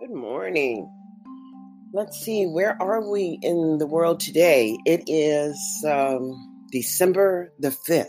Good 0.00 0.10
morning. 0.10 0.90
Let's 1.94 2.18
see, 2.18 2.44
where 2.44 2.76
are 2.82 3.08
we 3.08 3.38
in 3.40 3.78
the 3.78 3.86
world 3.86 4.20
today? 4.20 4.76
It 4.84 5.04
is 5.06 5.58
um, 5.88 6.66
December 6.70 7.50
the 7.60 7.70
5th. 7.70 8.08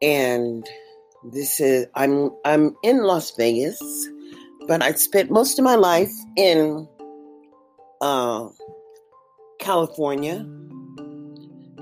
And 0.00 0.64
this 1.32 1.58
is 1.58 1.86
I'm 1.96 2.30
I'm 2.44 2.76
in 2.84 3.02
Las 3.02 3.32
Vegas, 3.36 3.80
but 4.68 4.82
I 4.82 4.92
spent 4.92 5.32
most 5.32 5.58
of 5.58 5.64
my 5.64 5.74
life 5.74 6.12
in 6.36 6.86
uh, 8.00 8.50
California. 9.58 10.46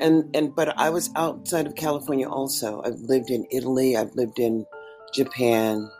And 0.00 0.24
and 0.34 0.56
but 0.56 0.76
I 0.78 0.88
was 0.88 1.10
outside 1.16 1.66
of 1.66 1.74
California 1.74 2.28
also. 2.28 2.80
I've 2.82 3.00
lived 3.00 3.28
in 3.28 3.46
Italy, 3.50 3.94
I've 3.94 4.14
lived 4.14 4.38
in 4.38 4.64
Japan, 5.12 5.90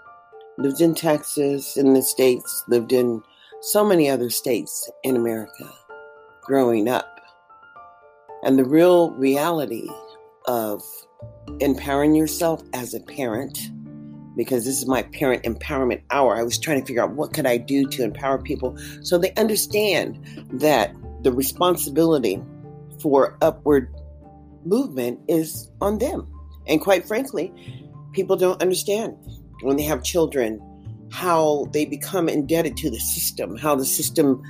lived 0.59 0.81
in 0.81 0.95
Texas, 0.95 1.77
in 1.77 1.95
the 1.95 2.03
States, 2.03 2.65
lived 2.69 2.93
in 2.93 3.23
so 3.61 3.85
many 3.85 4.11
other 4.11 4.29
states 4.29 4.91
in 5.05 5.17
America 5.17 5.73
growing 6.43 6.89
up. 6.89 7.21
And 8.43 8.59
the 8.59 8.65
real 8.65 9.13
reality 9.13 9.89
of 10.47 10.83
empowering 11.61 12.15
yourself 12.15 12.63
as 12.73 12.93
a 12.93 13.01
parent, 13.01 13.71
because 14.37 14.65
this 14.65 14.79
is 14.79 14.87
my 14.87 15.03
parent 15.03 15.45
empowerment 15.45 16.03
hour, 16.11 16.37
I 16.37 16.43
was 16.43 16.59
trying 16.59 16.81
to 16.81 16.87
figure 16.87 17.03
out 17.03 17.15
what 17.15 17.33
could 17.33 17.47
I 17.47 17.57
do 17.57 17.87
to 17.87 18.03
empower 18.03 18.39
people 18.39 18.77
so 19.03 19.17
they 19.17 19.33
understand 19.35 20.19
that 20.55 20.93
the 21.23 21.33
responsibility 21.33 22.43
for 23.01 23.39
upward 23.43 23.95
movement 24.65 25.21
is 25.29 25.71
on 25.81 25.99
them. 25.99 26.27
And 26.67 26.81
quite 26.81 27.07
frankly, 27.07 27.53
people 28.13 28.37
don't 28.37 28.61
understand 28.61 29.17
when 29.63 29.77
they 29.77 29.83
have 29.83 30.03
children, 30.03 30.61
how 31.11 31.67
they 31.73 31.85
become 31.85 32.29
indebted 32.29 32.77
to 32.79 32.91
the 32.91 33.01
system, 33.01 33.57
how 33.57 33.75
the 33.75 33.85
system 33.85 34.43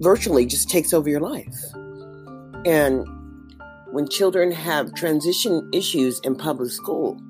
virtually 0.00 0.46
just 0.46 0.68
takes 0.68 0.92
over 0.92 1.08
your 1.08 1.20
life. 1.20 1.54
And 2.64 3.06
when 3.92 4.08
children 4.08 4.50
have 4.52 4.94
transition 4.94 5.68
issues 5.72 6.20
in 6.20 6.36
public 6.36 6.70
school, 6.70 7.20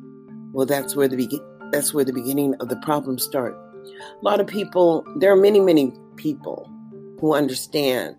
well, 0.52 0.66
that's 0.66 0.96
where 0.96 1.08
the 1.08 1.16
be- 1.16 1.40
that's 1.72 1.92
where 1.92 2.04
the 2.04 2.12
beginning 2.12 2.54
of 2.60 2.68
the 2.68 2.76
problems 2.76 3.22
start. 3.22 3.54
A 3.54 4.24
lot 4.24 4.40
of 4.40 4.46
people, 4.46 5.04
there 5.16 5.32
are 5.32 5.36
many, 5.36 5.60
many 5.60 5.92
people 6.16 6.70
who 7.20 7.34
understand 7.34 8.16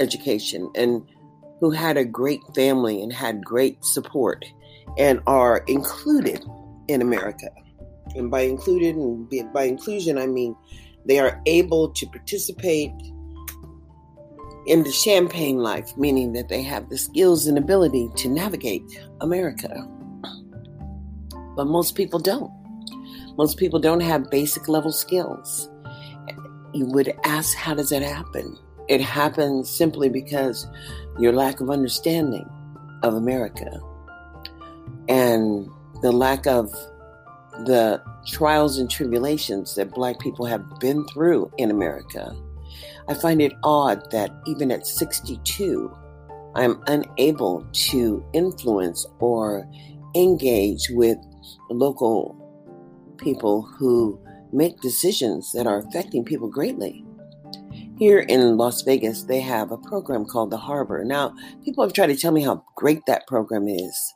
education 0.00 0.70
and 0.74 1.02
who 1.60 1.70
had 1.70 1.96
a 1.96 2.04
great 2.04 2.40
family 2.54 3.02
and 3.02 3.12
had 3.12 3.44
great 3.44 3.84
support 3.84 4.44
and 4.96 5.20
are 5.26 5.64
included 5.66 6.44
in 6.88 7.02
America 7.02 7.48
and 8.14 8.30
by 8.30 8.42
included 8.42 8.96
and 8.96 9.52
by 9.52 9.64
inclusion, 9.64 10.18
I 10.18 10.26
mean 10.26 10.56
they 11.06 11.18
are 11.18 11.40
able 11.46 11.90
to 11.90 12.06
participate 12.06 12.92
in 14.66 14.82
the 14.82 14.92
champagne 14.92 15.58
life, 15.58 15.96
meaning 15.96 16.32
that 16.34 16.48
they 16.48 16.62
have 16.62 16.90
the 16.90 16.98
skills 16.98 17.46
and 17.46 17.56
ability 17.56 18.10
to 18.16 18.28
navigate 18.28 18.82
America. 19.22 19.88
But 21.56 21.66
most 21.66 21.94
people 21.94 22.18
don't. 22.18 22.52
Most 23.38 23.56
people 23.56 23.78
don't 23.78 24.00
have 24.00 24.30
basic 24.30 24.68
level 24.68 24.92
skills. 24.92 25.70
You 26.74 26.84
would 26.86 27.14
ask, 27.24 27.56
how 27.56 27.74
does 27.74 27.88
that 27.90 28.02
happen? 28.02 28.58
It 28.88 29.00
happens 29.00 29.70
simply 29.70 30.08
because 30.08 30.66
your 31.18 31.32
lack 31.32 31.60
of 31.60 31.70
understanding 31.70 32.48
of 33.02 33.14
America 33.14 33.80
and 35.08 35.68
the 36.02 36.12
lack 36.12 36.46
of 36.46 36.70
the 37.64 38.02
trials 38.26 38.78
and 38.78 38.90
tribulations 38.90 39.74
that 39.74 39.94
Black 39.94 40.18
people 40.18 40.46
have 40.46 40.78
been 40.80 41.06
through 41.08 41.50
in 41.58 41.70
America, 41.70 42.34
I 43.08 43.14
find 43.14 43.40
it 43.40 43.52
odd 43.62 44.10
that 44.10 44.30
even 44.46 44.70
at 44.70 44.86
62, 44.86 45.90
I'm 46.54 46.82
unable 46.86 47.66
to 47.72 48.24
influence 48.32 49.06
or 49.18 49.68
engage 50.14 50.88
with 50.90 51.18
local 51.70 52.36
people 53.18 53.62
who 53.62 54.20
make 54.52 54.80
decisions 54.80 55.52
that 55.52 55.66
are 55.66 55.78
affecting 55.78 56.24
people 56.24 56.48
greatly. 56.48 57.04
Here 57.98 58.20
in 58.20 58.56
Las 58.56 58.82
Vegas, 58.82 59.24
they 59.24 59.40
have 59.40 59.72
a 59.72 59.78
program 59.78 60.24
called 60.24 60.50
The 60.50 60.56
Harbor. 60.56 61.04
Now, 61.04 61.34
people 61.64 61.82
have 61.82 61.92
tried 61.92 62.06
to 62.06 62.16
tell 62.16 62.30
me 62.30 62.42
how 62.42 62.64
great 62.76 63.00
that 63.06 63.26
program 63.26 63.66
is, 63.66 64.14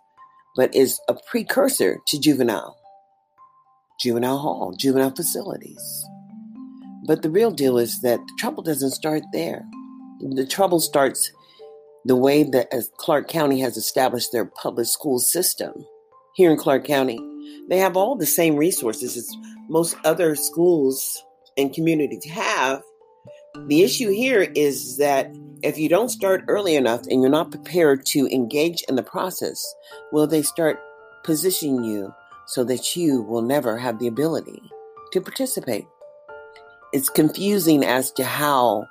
but 0.55 0.75
is 0.75 1.01
a 1.09 1.15
precursor 1.15 1.99
to 2.07 2.21
juvenile 2.21 2.77
juvenile 4.01 4.39
hall, 4.39 4.75
juvenile 4.79 5.15
facilities. 5.15 6.05
But 7.07 7.23
the 7.23 7.31
real 7.31 7.51
deal 7.51 7.79
is 7.79 8.01
that 8.03 8.19
the 8.19 8.35
trouble 8.39 8.63
doesn't 8.63 8.93
start 8.93 9.23
there. 9.33 9.65
The 10.21 10.47
trouble 10.47 10.81
starts 10.81 11.33
the 12.05 12.17
way 12.17 12.43
that 12.45 12.71
Clark 12.97 13.29
County 13.29 13.61
has 13.61 13.77
established 13.77 14.33
their 14.33 14.45
public 14.45 14.87
school 14.87 15.19
system 15.19 15.73
here 16.35 16.51
in 16.51 16.57
Clark 16.57 16.85
County. 16.85 17.19
They 17.69 17.79
have 17.79 17.97
all 17.97 18.17
the 18.17 18.27
same 18.27 18.57
resources 18.57 19.17
as 19.17 19.37
most 19.69 19.97
other 20.05 20.35
schools 20.37 21.25
and 21.57 21.73
communities 21.73 22.25
have. 22.27 22.83
The 23.67 23.83
issue 23.83 24.11
here 24.11 24.51
is 24.55 24.97
that 24.99 25.31
if 25.63 25.79
you 25.79 25.89
don't 25.89 26.09
start 26.09 26.45
early 26.49 26.75
enough 26.75 27.03
and 27.09 27.21
you're 27.21 27.31
not 27.31 27.51
prepared 27.51 28.05
to 28.07 28.27
engage 28.33 28.83
in 28.89 28.97
the 28.97 29.03
process, 29.03 29.65
will 30.11 30.27
they 30.27 30.43
start 30.43 30.81
positioning 31.25 31.85
you 31.85 32.13
so 32.53 32.63
that 32.63 32.95
you 32.95 33.23
will 33.23 33.41
never 33.41 33.79
have 33.79 33.99
the 33.99 34.07
ability 34.07 34.61
to 35.11 35.23
participate. 35.23 35.87
It's 36.93 37.09
confusing 37.09 37.83
as 37.83 38.13
to 38.13 38.25
how 38.25 38.87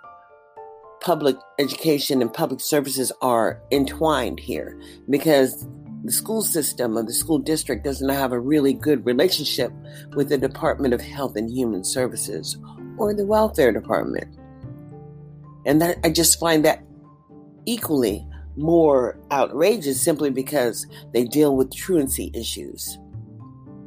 public 1.00 1.36
education 1.60 2.24
and 2.24 2.34
public 2.34 2.60
services 2.60 3.12
are 3.22 3.62
entwined 3.72 4.40
here 4.40 4.82
because 5.12 5.68
the 6.04 6.12
school 6.12 6.42
system 6.42 6.98
or 6.98 7.04
the 7.04 7.14
school 7.14 7.38
district 7.38 7.84
doesn't 7.84 8.10
have 8.10 8.32
a 8.32 8.40
really 8.40 8.74
good 8.74 9.06
relationship 9.06 9.72
with 10.16 10.30
the 10.30 10.40
Department 10.40 10.96
of 10.96 11.02
Health 11.02 11.36
and 11.36 11.48
Human 11.48 11.84
Services 11.84 12.58
or 12.98 13.14
the 13.14 13.28
Welfare 13.28 13.72
Department. 13.72 14.36
And 15.68 15.80
that 15.82 16.00
I 16.04 16.10
just 16.10 16.40
find 16.40 16.66
that 16.66 16.84
equally 17.68 18.28
more 18.58 19.20
outrageous 19.32 20.02
simply 20.02 20.32
because 20.32 20.88
they 21.14 21.26
deal 21.26 21.56
with 21.56 21.72
truancy 21.72 22.32
issues 22.34 22.98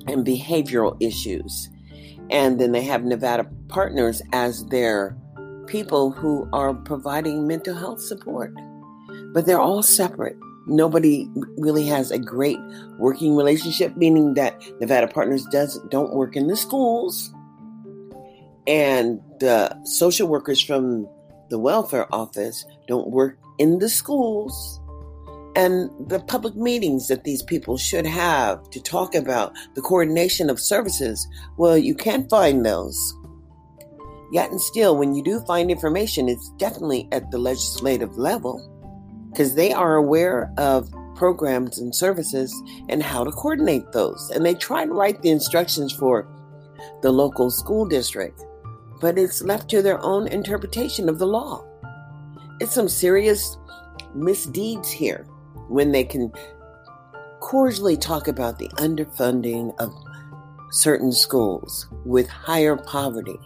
and 0.06 0.26
behavioral 0.26 0.97
issues. 1.00 1.70
And 2.31 2.60
then 2.60 2.72
they 2.72 2.82
have 2.82 3.04
Nevada 3.04 3.47
Partners 3.69 4.22
as 4.32 4.65
their 4.66 5.16
people 5.66 6.10
who 6.10 6.48
are 6.53 6.75
providing 6.75 7.47
mental 7.47 7.75
health 7.75 8.00
support. 8.00 8.54
But 9.32 9.47
they're 9.47 9.60
all 9.60 9.82
separate. 9.82 10.37
Nobody 10.66 11.28
really 11.59 11.87
has 11.87 12.10
a 12.10 12.19
great 12.19 12.59
working 12.98 13.37
relationship, 13.37 13.97
meaning 13.97 14.34
that 14.34 14.62
Nevada 14.81 15.09
Partners 15.09 15.44
does 15.50 15.78
don't 15.91 16.14
work 16.14 16.37
in 16.37 16.47
the 16.47 16.56
schools. 16.56 17.32
And 18.66 19.20
the 19.41 19.76
social 19.84 20.26
workers 20.26 20.62
from 20.62 21.06
the 21.50 21.59
welfare 21.59 22.12
office 22.14 22.64
don't 22.88 23.10
work 23.10 23.38
in 23.59 23.78
the 23.78 23.91
schools 23.91 24.81
and 25.56 25.91
the 26.09 26.20
public 26.20 26.56
meetings 26.56 27.06
that 27.09 27.25
these 27.25 27.42
people 27.42 27.76
should 27.76 28.06
have 28.06 28.69
to 28.70 28.82
talk 28.82 29.15
about 29.15 29.53
the 29.75 29.82
coordination 29.82 30.50
of 30.50 30.59
services, 30.59 31.26
well, 31.56 31.78
you 31.78 31.94
can't 31.94 32.28
find 32.28 32.66
those. 32.66 32.97
Yet 34.32 34.50
and 34.50 34.60
still, 34.60 34.97
when 34.97 35.14
you 35.14 35.22
do 35.22 35.41
find 35.41 35.70
information, 35.70 36.28
it's 36.28 36.50
definitely 36.59 37.09
at 37.12 37.31
the 37.31 37.38
legislative 37.38 38.19
level 38.19 38.70
because 39.31 39.54
they 39.54 39.72
are 39.72 39.94
aware 39.94 40.53
of 40.59 40.93
programs 41.14 41.78
and 41.78 41.94
services 41.94 42.53
and 42.88 43.00
how 43.00 43.22
to 43.22 43.31
coordinate 43.31 43.93
those. 43.93 44.32
And 44.34 44.44
they 44.44 44.54
try 44.54 44.84
to 44.87 44.93
write 44.93 45.23
the 45.23 45.31
instructions 45.31 45.93
for 45.93 46.26
the 47.02 47.12
local 47.12 47.50
school 47.50 47.87
district, 47.87 48.43
but 49.00 49.17
it's 49.17 49.43
left 49.43 49.70
to 49.70 49.82
their 49.82 50.02
own 50.02 50.26
interpretation 50.26 51.08
of 51.08 51.20
the 51.20 51.26
law. 51.26 51.64
It's 52.58 52.75
some 52.75 52.88
serious 52.88 53.56
misdeeds 54.14 54.90
here 54.90 55.26
when 55.69 55.93
they 55.93 56.05
can 56.05 56.32
cordially 57.40 57.96
talk 57.96 58.28
about 58.28 58.58
the 58.58 58.69
underfunding 58.76 59.75
of 59.78 59.93
certain 60.70 61.12
schools 61.12 61.87
with 62.05 62.28
higher 62.28 62.76
poverty. 62.76 63.38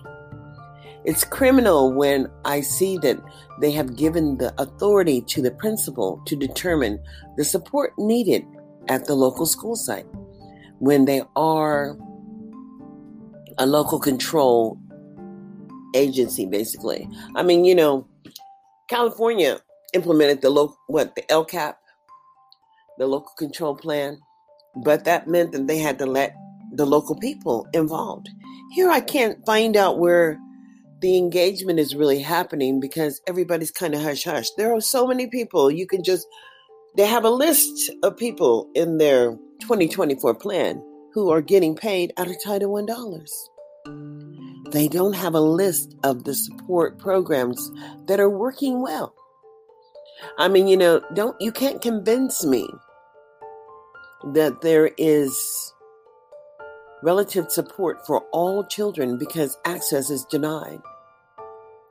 It's 1.04 1.24
criminal 1.24 1.92
when 1.92 2.28
I 2.44 2.60
see 2.60 2.98
that 2.98 3.18
they 3.60 3.70
have 3.72 3.96
given 3.96 4.38
the 4.38 4.52
authority 4.60 5.20
to 5.22 5.42
the 5.42 5.50
principal 5.50 6.22
to 6.26 6.36
determine 6.36 6.98
the 7.36 7.44
support 7.44 7.92
needed 7.98 8.44
at 8.88 9.06
the 9.06 9.14
local 9.14 9.46
school 9.46 9.76
site 9.76 10.06
when 10.78 11.04
they 11.04 11.22
are 11.36 11.96
a 13.58 13.66
local 13.66 13.98
control 13.98 14.78
agency, 15.94 16.46
basically. 16.46 17.08
I 17.34 17.42
mean, 17.42 17.64
you 17.64 17.74
know, 17.74 18.06
California 18.88 19.60
implemented 19.94 20.42
the 20.42 20.50
local 20.50 20.76
what 20.86 21.14
the 21.14 21.22
LCAP 21.22 21.74
the 22.98 23.06
local 23.06 23.32
control 23.38 23.74
plan, 23.74 24.18
but 24.84 25.04
that 25.04 25.28
meant 25.28 25.52
that 25.52 25.66
they 25.66 25.78
had 25.78 25.98
to 25.98 26.06
let 26.06 26.34
the 26.72 26.86
local 26.86 27.16
people 27.16 27.66
involved. 27.72 28.28
Here 28.72 28.90
I 28.90 29.00
can't 29.00 29.44
find 29.46 29.76
out 29.76 29.98
where 29.98 30.38
the 31.00 31.16
engagement 31.16 31.78
is 31.78 31.94
really 31.94 32.20
happening 32.20 32.80
because 32.80 33.20
everybody's 33.26 33.70
kind 33.70 33.94
of 33.94 34.02
hush 34.02 34.24
hush. 34.24 34.50
There 34.56 34.74
are 34.74 34.80
so 34.80 35.06
many 35.06 35.28
people 35.28 35.70
you 35.70 35.86
can 35.86 36.02
just 36.02 36.26
they 36.96 37.06
have 37.06 37.24
a 37.24 37.30
list 37.30 37.92
of 38.02 38.16
people 38.16 38.68
in 38.74 38.98
their 38.98 39.36
2024 39.60 40.34
plan 40.34 40.82
who 41.12 41.30
are 41.30 41.40
getting 41.40 41.76
paid 41.76 42.12
out 42.16 42.28
of 42.28 42.36
Title 42.42 42.76
I 42.76 42.84
dollars. 42.84 43.32
They 44.72 44.88
don't 44.88 45.14
have 45.14 45.34
a 45.34 45.40
list 45.40 45.94
of 46.02 46.24
the 46.24 46.34
support 46.34 46.98
programs 46.98 47.70
that 48.06 48.20
are 48.20 48.30
working 48.30 48.82
well. 48.82 49.14
I 50.38 50.48
mean, 50.48 50.66
you 50.66 50.76
know, 50.76 51.00
don't 51.14 51.40
you 51.40 51.52
can't 51.52 51.80
convince 51.80 52.44
me 52.44 52.68
that 54.32 54.60
there 54.60 54.90
is 54.98 55.72
relative 57.02 57.50
support 57.50 58.04
for 58.06 58.20
all 58.32 58.64
children 58.64 59.18
because 59.18 59.56
access 59.64 60.10
is 60.10 60.24
denied. 60.24 60.80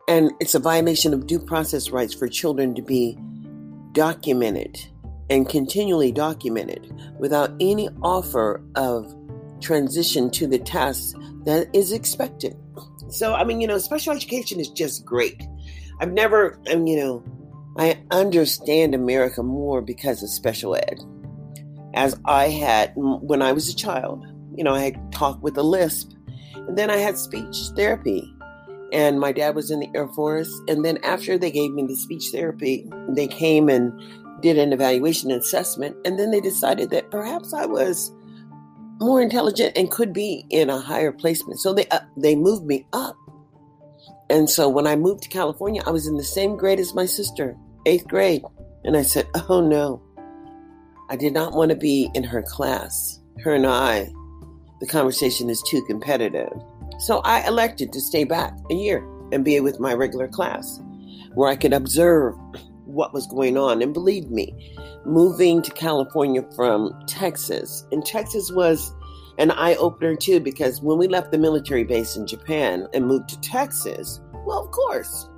And 0.08 0.32
it's 0.40 0.56
a 0.56 0.60
violation 0.60 1.14
of 1.14 1.28
due 1.28 1.40
process 1.40 1.90
rights 1.90 2.14
for 2.14 2.28
children 2.28 2.76
to 2.76 2.82
be 2.82 3.18
documented 3.92 4.78
and 5.30 5.50
continually 5.50 6.12
documented 6.12 6.94
without 7.20 7.52
any 7.60 7.90
offer 8.02 8.62
of 8.76 9.14
transition 9.60 10.30
to 10.32 10.48
the 10.48 10.60
tasks 10.60 11.14
that 11.46 11.68
is 11.74 11.92
expected. 11.92 12.56
So, 13.10 13.34
I 13.34 13.44
mean, 13.44 13.60
you 13.60 13.68
know, 13.68 13.78
special 13.78 14.14
education 14.14 14.60
is 14.60 14.70
just 14.70 15.06
great. 15.06 15.42
I've 16.00 16.14
never, 16.14 16.60
I 16.70 16.76
mean, 16.76 16.88
you 16.88 16.98
know, 16.98 17.24
I 17.78 18.00
understand 18.12 18.94
America 18.96 19.44
more 19.44 19.82
because 19.82 20.24
of 20.24 20.30
special 20.30 20.76
ed. 20.76 21.00
As 21.98 22.16
I 22.26 22.50
had 22.50 22.92
when 22.96 23.42
I 23.42 23.54
was 23.54 23.70
a 23.70 23.76
child, 23.76 24.24
you 24.56 24.64
know, 24.64 24.76
I 24.76 24.82
had 24.82 25.12
talked 25.12 25.42
with 25.42 25.58
a 25.58 25.64
lisp, 25.64 26.12
and 26.56 26.78
then 26.78 26.92
I 26.92 26.98
had 26.98 27.18
speech 27.18 27.56
therapy. 27.76 28.32
And 28.94 29.20
my 29.20 29.32
dad 29.32 29.56
was 29.56 29.72
in 29.72 29.80
the 29.80 29.90
Air 29.96 30.08
Force. 30.10 30.54
And 30.68 30.86
then 30.86 31.00
after 31.04 31.40
they 31.40 31.50
gave 31.50 31.72
me 31.74 31.88
the 31.88 31.96
speech 31.96 32.30
therapy, 32.32 32.88
they 33.10 33.28
came 33.28 33.68
and 33.68 33.92
did 34.44 34.60
an 34.60 34.74
evaluation 34.74 35.32
assessment. 35.32 35.98
And 36.06 36.20
then 36.20 36.30
they 36.30 36.40
decided 36.40 36.92
that 36.92 37.10
perhaps 37.10 37.52
I 37.52 37.66
was 37.66 38.12
more 39.00 39.20
intelligent 39.20 39.76
and 39.76 39.90
could 39.90 40.14
be 40.14 40.46
in 40.52 40.70
a 40.70 40.80
higher 40.80 41.12
placement. 41.12 41.60
So 41.60 41.74
they 41.74 41.88
uh, 41.88 42.02
they 42.16 42.36
moved 42.36 42.66
me 42.66 42.86
up. 42.94 43.16
And 44.30 44.48
so 44.48 44.70
when 44.70 44.86
I 44.86 44.96
moved 44.96 45.24
to 45.24 45.30
California, 45.30 45.82
I 45.88 45.90
was 45.90 46.06
in 46.06 46.16
the 46.16 46.24
same 46.24 46.58
grade 46.58 46.80
as 46.80 46.94
my 46.94 47.08
sister, 47.08 47.58
eighth 47.88 48.08
grade. 48.08 48.44
And 48.84 48.96
I 48.96 49.02
said, 49.02 49.28
"Oh 49.50 49.62
no, 49.62 50.02
I 51.10 51.16
did 51.16 51.34
not 51.34 51.54
want 51.54 51.70
to 51.72 51.78
be 51.78 52.10
in 52.14 52.24
her 52.24 52.42
class. 52.42 53.20
Her 53.44 53.54
and 53.54 53.66
I, 53.66 54.10
the 54.80 54.88
conversation 54.88 55.50
is 55.50 55.62
too 55.64 55.82
competitive." 55.84 56.52
So 57.00 57.22
I 57.24 57.48
elected 57.48 57.94
to 57.94 58.02
stay 58.02 58.24
back 58.24 58.58
a 58.72 58.74
year 58.74 59.08
and 59.32 59.46
be 59.46 59.60
with 59.60 59.80
my 59.80 59.94
regular 59.94 60.28
class, 60.28 60.82
where 61.34 61.50
I 61.50 61.56
could 61.56 61.74
observe 61.74 62.34
what 62.86 63.14
was 63.14 63.28
going 63.28 63.58
on. 63.58 63.82
And 63.82 63.94
believe 63.94 64.30
me, 64.32 64.74
moving 65.06 65.62
to 65.62 65.72
California 65.72 66.44
from 66.56 66.98
Texas, 67.06 67.86
and 67.92 68.06
Texas 68.06 68.52
was 68.52 68.92
an 69.38 69.52
eye 69.52 69.76
opener 69.76 70.16
too, 70.16 70.40
because 70.40 70.82
when 70.82 70.98
we 70.98 71.08
left 71.08 71.32
the 71.32 71.38
military 71.38 71.84
base 71.84 72.16
in 72.16 72.26
Japan 72.26 72.88
and 72.94 73.06
moved 73.06 73.30
to 73.30 73.40
Texas, 73.42 74.20
well, 74.46 74.66
of 74.66 74.72
course, 74.72 75.30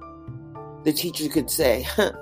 the 0.86 0.94
teacher 0.94 1.28
could 1.28 1.50
say, 1.50 1.82
huh, 1.82 2.14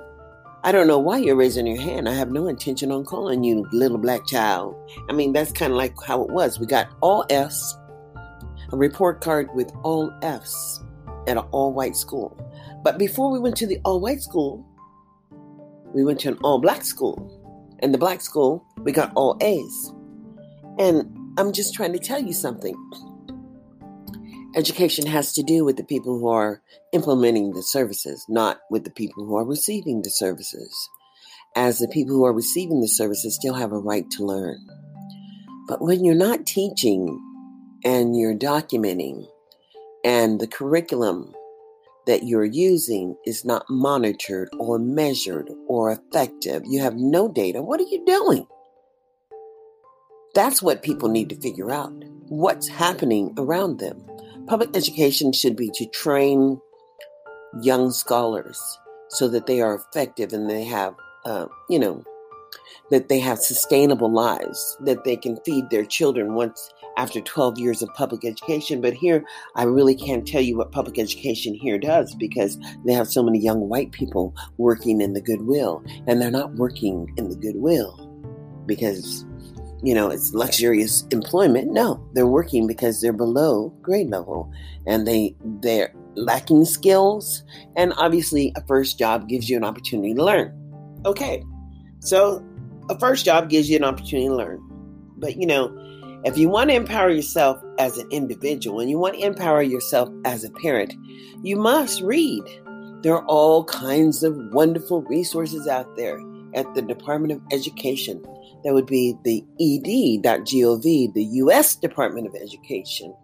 I 0.63 0.71
don't 0.71 0.87
know 0.87 0.99
why 0.99 1.17
you're 1.19 1.35
raising 1.35 1.67
your 1.67 1.79
hand. 1.79 2.09
I 2.09 2.13
have 2.13 2.31
no 2.31 2.47
intention 2.47 2.91
on 2.91 3.05
calling 3.05 3.43
you 3.43 3.67
little 3.71 3.97
black 3.97 4.25
child. 4.25 4.75
I 5.09 5.13
mean, 5.13 5.31
that's 5.31 5.51
kind 5.51 5.71
of 5.71 5.77
like 5.77 5.93
how 6.03 6.23
it 6.23 6.31
was. 6.31 6.59
We 6.59 6.65
got 6.65 6.89
all 7.01 7.25
F's, 7.29 7.77
a 8.71 8.77
report 8.77 9.21
card 9.21 9.49
with 9.53 9.71
all 9.83 10.11
F's 10.21 10.81
at 11.27 11.37
an 11.37 11.43
all 11.51 11.73
white 11.73 11.95
school. 11.95 12.35
But 12.83 12.97
before 12.97 13.31
we 13.31 13.39
went 13.39 13.55
to 13.57 13.67
the 13.67 13.79
all 13.85 13.99
white 13.99 14.21
school, 14.21 14.65
we 15.93 16.03
went 16.03 16.19
to 16.21 16.29
an 16.29 16.37
all 16.43 16.59
black 16.59 16.83
school. 16.83 17.33
And 17.79 17.93
the 17.93 17.97
black 17.97 18.21
school, 18.21 18.65
we 18.79 18.91
got 18.91 19.11
all 19.15 19.37
A's. 19.41 19.93
And 20.79 21.17
I'm 21.37 21.53
just 21.53 21.75
trying 21.75 21.93
to 21.93 21.99
tell 21.99 22.21
you 22.21 22.33
something. 22.33 22.75
Education 24.57 25.05
has 25.05 25.33
to 25.33 25.43
do 25.43 25.63
with 25.63 25.77
the 25.77 25.83
people 25.83 26.17
who 26.17 26.29
are 26.29 26.63
implementing 26.91 27.51
the 27.53 27.61
services, 27.61 28.25
not 28.27 28.57
with 28.71 28.85
the 28.85 28.89
people 28.89 29.23
who 29.23 29.37
are 29.37 29.45
receiving 29.45 30.01
the 30.01 30.09
services. 30.09 30.89
As 31.55 31.77
the 31.77 31.87
people 31.87 32.15
who 32.15 32.25
are 32.25 32.33
receiving 32.33 32.81
the 32.81 32.87
services 32.87 33.35
still 33.35 33.53
have 33.53 33.71
a 33.71 33.77
right 33.77 34.09
to 34.09 34.25
learn. 34.25 34.57
But 35.67 35.79
when 35.79 36.03
you're 36.03 36.15
not 36.15 36.47
teaching 36.47 37.21
and 37.85 38.17
you're 38.17 38.33
documenting, 38.33 39.27
and 40.03 40.39
the 40.39 40.47
curriculum 40.47 41.35
that 42.07 42.23
you're 42.23 42.43
using 42.43 43.15
is 43.27 43.45
not 43.45 43.69
monitored 43.69 44.49
or 44.57 44.79
measured 44.79 45.51
or 45.67 45.91
effective, 45.91 46.63
you 46.65 46.81
have 46.81 46.95
no 46.95 47.27
data, 47.31 47.61
what 47.61 47.79
are 47.79 47.83
you 47.83 48.03
doing? 48.07 48.47
That's 50.33 50.63
what 50.63 50.81
people 50.81 51.09
need 51.09 51.29
to 51.29 51.39
figure 51.39 51.69
out. 51.69 51.93
What's 52.29 52.67
happening 52.67 53.35
around 53.37 53.77
them? 53.77 54.03
Public 54.47 54.75
education 54.77 55.33
should 55.33 55.57
be 55.57 55.69
to 55.73 55.85
train 55.87 56.61
young 57.61 57.91
scholars 57.91 58.59
so 59.09 59.27
that 59.27 59.45
they 59.45 59.59
are 59.61 59.75
effective 59.75 60.31
and 60.31 60.49
they 60.49 60.63
have, 60.63 60.95
uh, 61.25 61.47
you 61.69 61.77
know, 61.77 62.01
that 62.89 63.09
they 63.09 63.19
have 63.19 63.39
sustainable 63.39 64.09
lives, 64.09 64.77
that 64.81 65.03
they 65.03 65.17
can 65.17 65.37
feed 65.45 65.69
their 65.69 65.83
children 65.83 66.33
once 66.33 66.73
after 66.97 67.19
12 67.19 67.59
years 67.59 67.81
of 67.81 67.93
public 67.93 68.23
education. 68.23 68.79
But 68.79 68.93
here, 68.93 69.25
I 69.55 69.63
really 69.63 69.95
can't 69.95 70.25
tell 70.25 70.41
you 70.41 70.55
what 70.55 70.71
public 70.71 70.97
education 70.97 71.53
here 71.53 71.77
does 71.77 72.15
because 72.15 72.57
they 72.85 72.93
have 72.93 73.09
so 73.09 73.21
many 73.21 73.39
young 73.39 73.67
white 73.67 73.91
people 73.91 74.33
working 74.57 75.01
in 75.01 75.11
the 75.11 75.21
goodwill, 75.21 75.83
and 76.07 76.21
they're 76.21 76.31
not 76.31 76.55
working 76.55 77.13
in 77.17 77.27
the 77.27 77.35
goodwill 77.35 78.03
because 78.65 79.25
you 79.83 79.93
know 79.93 80.09
it's 80.09 80.33
luxurious 80.33 81.05
employment 81.11 81.71
no 81.71 82.03
they're 82.13 82.27
working 82.27 82.67
because 82.67 83.01
they're 83.01 83.13
below 83.13 83.69
grade 83.81 84.09
level 84.09 84.51
and 84.85 85.07
they 85.07 85.35
they're 85.61 85.93
lacking 86.15 86.65
skills 86.65 87.43
and 87.75 87.93
obviously 87.97 88.51
a 88.55 88.65
first 88.65 88.97
job 88.97 89.29
gives 89.29 89.49
you 89.49 89.55
an 89.55 89.63
opportunity 89.63 90.13
to 90.13 90.23
learn 90.23 90.51
okay 91.05 91.43
so 91.99 92.43
a 92.89 92.97
first 92.99 93.23
job 93.25 93.49
gives 93.49 93.69
you 93.69 93.77
an 93.77 93.83
opportunity 93.83 94.27
to 94.27 94.35
learn 94.35 94.59
but 95.17 95.37
you 95.37 95.45
know 95.45 95.71
if 96.23 96.37
you 96.37 96.49
want 96.49 96.69
to 96.71 96.75
empower 96.75 97.09
yourself 97.09 97.63
as 97.77 97.97
an 97.97 98.09
individual 98.11 98.79
and 98.79 98.89
you 98.89 98.97
want 98.97 99.15
to 99.15 99.25
empower 99.25 99.61
yourself 99.61 100.09
as 100.25 100.43
a 100.43 100.49
parent, 100.49 100.95
you 101.43 101.55
must 101.55 102.01
read. 102.01 102.43
There 103.03 103.13
are 103.13 103.25
all 103.27 103.63
kinds 103.65 104.23
of 104.23 104.35
wonderful 104.51 105.03
resources 105.03 105.67
out 105.67 105.95
there 105.95 106.19
at 106.55 106.73
the 106.73 106.81
Department 106.81 107.33
of 107.33 107.41
Education. 107.51 108.21
That 108.63 108.73
would 108.73 108.85
be 108.85 109.15
the 109.23 109.43
ed.gov, 109.59 111.13
the 111.13 111.23
U.S. 111.23 111.75
Department 111.75 112.27
of 112.27 112.35
Education. 112.35 113.15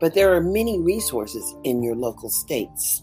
But 0.00 0.14
there 0.14 0.34
are 0.34 0.40
many 0.40 0.80
resources 0.80 1.54
in 1.64 1.82
your 1.82 1.94
local 1.94 2.28
states, 2.28 3.02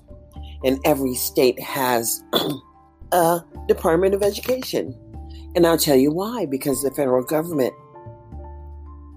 and 0.63 0.79
every 0.85 1.15
state 1.15 1.59
has 1.59 2.23
a 3.11 3.41
Department 3.67 4.13
of 4.13 4.23
Education. 4.23 4.97
And 5.55 5.67
I'll 5.67 5.77
tell 5.77 5.95
you 5.95 6.11
why 6.11 6.45
because 6.45 6.81
the 6.81 6.91
federal 6.91 7.23
government 7.23 7.73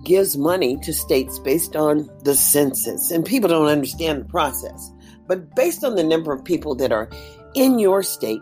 gives 0.04 0.36
money 0.36 0.76
to 0.78 0.92
states 0.92 1.38
based 1.38 1.76
on 1.76 2.08
the 2.24 2.34
census, 2.34 3.10
and 3.10 3.24
people 3.24 3.48
don't 3.48 3.66
understand 3.66 4.20
the 4.20 4.28
process. 4.28 4.92
But 5.26 5.54
based 5.56 5.82
on 5.82 5.96
the 5.96 6.04
number 6.04 6.32
of 6.32 6.44
people 6.44 6.74
that 6.76 6.92
are 6.92 7.10
in 7.54 7.78
your 7.78 8.02
state, 8.02 8.40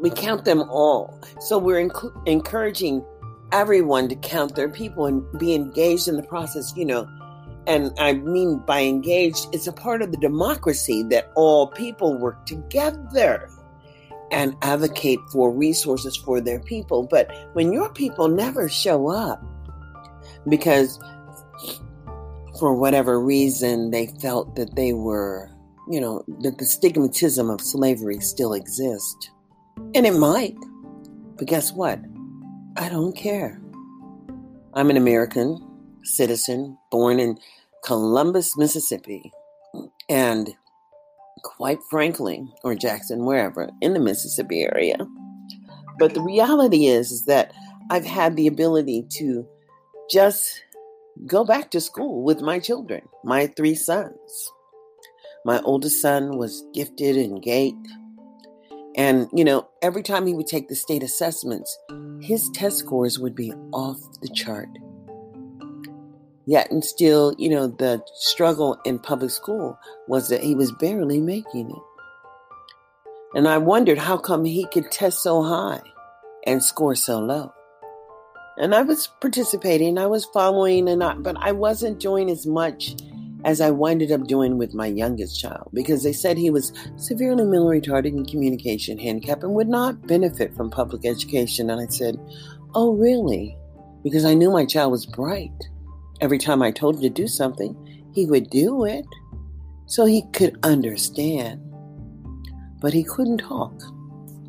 we 0.00 0.10
count 0.10 0.44
them 0.44 0.62
all. 0.62 1.20
So 1.40 1.58
we're 1.58 1.88
inc- 1.88 2.26
encouraging 2.26 3.04
everyone 3.52 4.08
to 4.08 4.16
count 4.16 4.56
their 4.56 4.68
people 4.68 5.06
and 5.06 5.24
be 5.38 5.54
engaged 5.54 6.08
in 6.08 6.16
the 6.16 6.22
process, 6.22 6.72
you 6.76 6.84
know. 6.84 7.08
And 7.66 7.92
I 7.98 8.14
mean 8.14 8.58
by 8.66 8.82
engaged, 8.82 9.46
it's 9.52 9.66
a 9.66 9.72
part 9.72 10.02
of 10.02 10.10
the 10.10 10.18
democracy 10.18 11.02
that 11.10 11.30
all 11.36 11.68
people 11.68 12.18
work 12.18 12.44
together 12.46 13.48
and 14.32 14.56
advocate 14.62 15.20
for 15.30 15.52
resources 15.52 16.16
for 16.16 16.40
their 16.40 16.58
people. 16.58 17.06
But 17.06 17.30
when 17.52 17.72
your 17.72 17.92
people 17.92 18.28
never 18.28 18.68
show 18.68 19.08
up, 19.08 19.44
because 20.48 20.98
for 22.58 22.74
whatever 22.74 23.20
reason 23.20 23.90
they 23.90 24.06
felt 24.20 24.56
that 24.56 24.74
they 24.74 24.92
were, 24.92 25.50
you 25.88 26.00
know, 26.00 26.24
that 26.40 26.58
the 26.58 26.64
stigmatism 26.64 27.52
of 27.52 27.60
slavery 27.60 28.20
still 28.20 28.54
exists. 28.54 29.30
And 29.94 30.06
it 30.06 30.14
might. 30.14 30.56
But 31.36 31.48
guess 31.48 31.72
what? 31.72 31.98
I 32.76 32.88
don't 32.88 33.16
care. 33.16 33.60
I'm 34.74 34.90
an 34.90 34.96
American 34.96 35.60
citizen 36.04 36.78
born 36.90 37.20
in 37.20 37.38
Columbus, 37.84 38.56
Mississippi. 38.56 39.30
And 40.08 40.54
quite 41.42 41.78
frankly, 41.90 42.46
or 42.64 42.74
Jackson, 42.74 43.24
wherever, 43.24 43.70
in 43.80 43.92
the 43.92 44.00
Mississippi 44.00 44.62
area. 44.62 44.96
But 45.98 46.14
the 46.14 46.22
reality 46.22 46.86
is, 46.86 47.10
is 47.10 47.24
that 47.26 47.52
I've 47.90 48.04
had 48.04 48.36
the 48.36 48.46
ability 48.46 49.06
to 49.18 49.46
just 50.10 50.62
go 51.26 51.44
back 51.44 51.70
to 51.70 51.80
school 51.80 52.22
with 52.22 52.40
my 52.40 52.58
children, 52.58 53.02
my 53.24 53.48
three 53.48 53.74
sons. 53.74 54.50
My 55.44 55.60
oldest 55.62 56.00
son 56.00 56.38
was 56.38 56.64
gifted 56.72 57.16
in 57.16 57.40
GATE. 57.40 57.74
And, 58.96 59.28
you 59.32 59.44
know, 59.44 59.68
every 59.80 60.02
time 60.02 60.26
he 60.26 60.34
would 60.34 60.46
take 60.46 60.68
the 60.68 60.74
state 60.74 61.02
assessments, 61.02 61.78
his 62.20 62.48
test 62.54 62.78
scores 62.78 63.18
would 63.18 63.34
be 63.34 63.52
off 63.72 63.98
the 64.20 64.28
chart. 64.28 64.68
Yet, 66.44 66.70
and 66.70 66.84
still, 66.84 67.34
you 67.38 67.48
know, 67.48 67.68
the 67.68 68.02
struggle 68.14 68.78
in 68.84 68.98
public 68.98 69.30
school 69.30 69.78
was 70.08 70.28
that 70.28 70.42
he 70.42 70.54
was 70.54 70.72
barely 70.72 71.20
making 71.20 71.70
it. 71.70 71.82
And 73.34 73.48
I 73.48 73.58
wondered 73.58 73.98
how 73.98 74.18
come 74.18 74.44
he 74.44 74.66
could 74.66 74.90
test 74.90 75.22
so 75.22 75.42
high 75.42 75.80
and 76.46 76.62
score 76.62 76.94
so 76.94 77.20
low. 77.20 77.52
And 78.58 78.74
I 78.74 78.82
was 78.82 79.06
participating, 79.20 79.96
I 79.96 80.06
was 80.06 80.26
following, 80.26 80.88
and 80.88 81.02
I, 81.02 81.14
but 81.14 81.36
I 81.38 81.52
wasn't 81.52 82.00
doing 82.00 82.28
as 82.28 82.46
much 82.46 82.94
as 83.44 83.60
I 83.60 83.70
winded 83.70 84.12
up 84.12 84.26
doing 84.26 84.58
with 84.58 84.74
my 84.74 84.86
youngest 84.86 85.40
child 85.40 85.70
because 85.72 86.02
they 86.02 86.12
said 86.12 86.36
he 86.36 86.50
was 86.50 86.72
severely 86.96 87.44
mentally 87.44 87.80
retarded 87.80 88.08
and 88.08 88.28
communication 88.28 88.98
handicapped 88.98 89.42
and 89.42 89.54
would 89.54 89.68
not 89.68 90.06
benefit 90.06 90.54
from 90.54 90.70
public 90.70 91.04
education. 91.04 91.70
And 91.70 91.80
I 91.80 91.86
said, 91.86 92.18
Oh, 92.74 92.92
really? 92.92 93.56
Because 94.02 94.24
I 94.24 94.34
knew 94.34 94.50
my 94.50 94.64
child 94.64 94.92
was 94.92 95.06
bright. 95.06 95.52
Every 96.20 96.38
time 96.38 96.62
I 96.62 96.70
told 96.70 96.96
him 96.96 97.02
to 97.02 97.10
do 97.10 97.26
something, 97.26 97.76
he 98.14 98.26
would 98.26 98.48
do 98.50 98.84
it 98.84 99.06
so 99.86 100.06
he 100.06 100.22
could 100.32 100.58
understand. 100.62 101.60
But 102.80 102.92
he 102.92 103.04
couldn't 103.04 103.38
talk. 103.38 103.72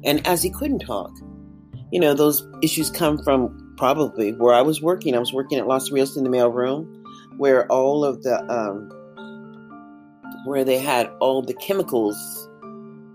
And 0.03 0.25
as 0.27 0.43
he 0.43 0.50
couldn't 0.50 0.79
talk, 0.79 1.12
you 1.91 2.00
know, 2.00 2.13
those 2.13 2.47
issues 2.62 2.89
come 2.89 3.21
from 3.23 3.75
probably 3.77 4.33
where 4.33 4.53
I 4.53 4.62
was 4.62 4.81
working. 4.81 5.15
I 5.15 5.19
was 5.19 5.33
working 5.33 5.59
at 5.59 5.67
Los 5.67 5.91
Rios 5.91 6.15
in 6.15 6.23
the 6.23 6.29
mailroom 6.29 7.02
where 7.38 7.66
all 7.72 8.06
of 8.06 8.24
the 8.24 8.42
um, 8.52 8.90
where 10.46 10.63
they 10.63 10.80
had 10.80 11.08
all 11.20 11.42
the 11.42 11.54
chemicals 11.56 12.16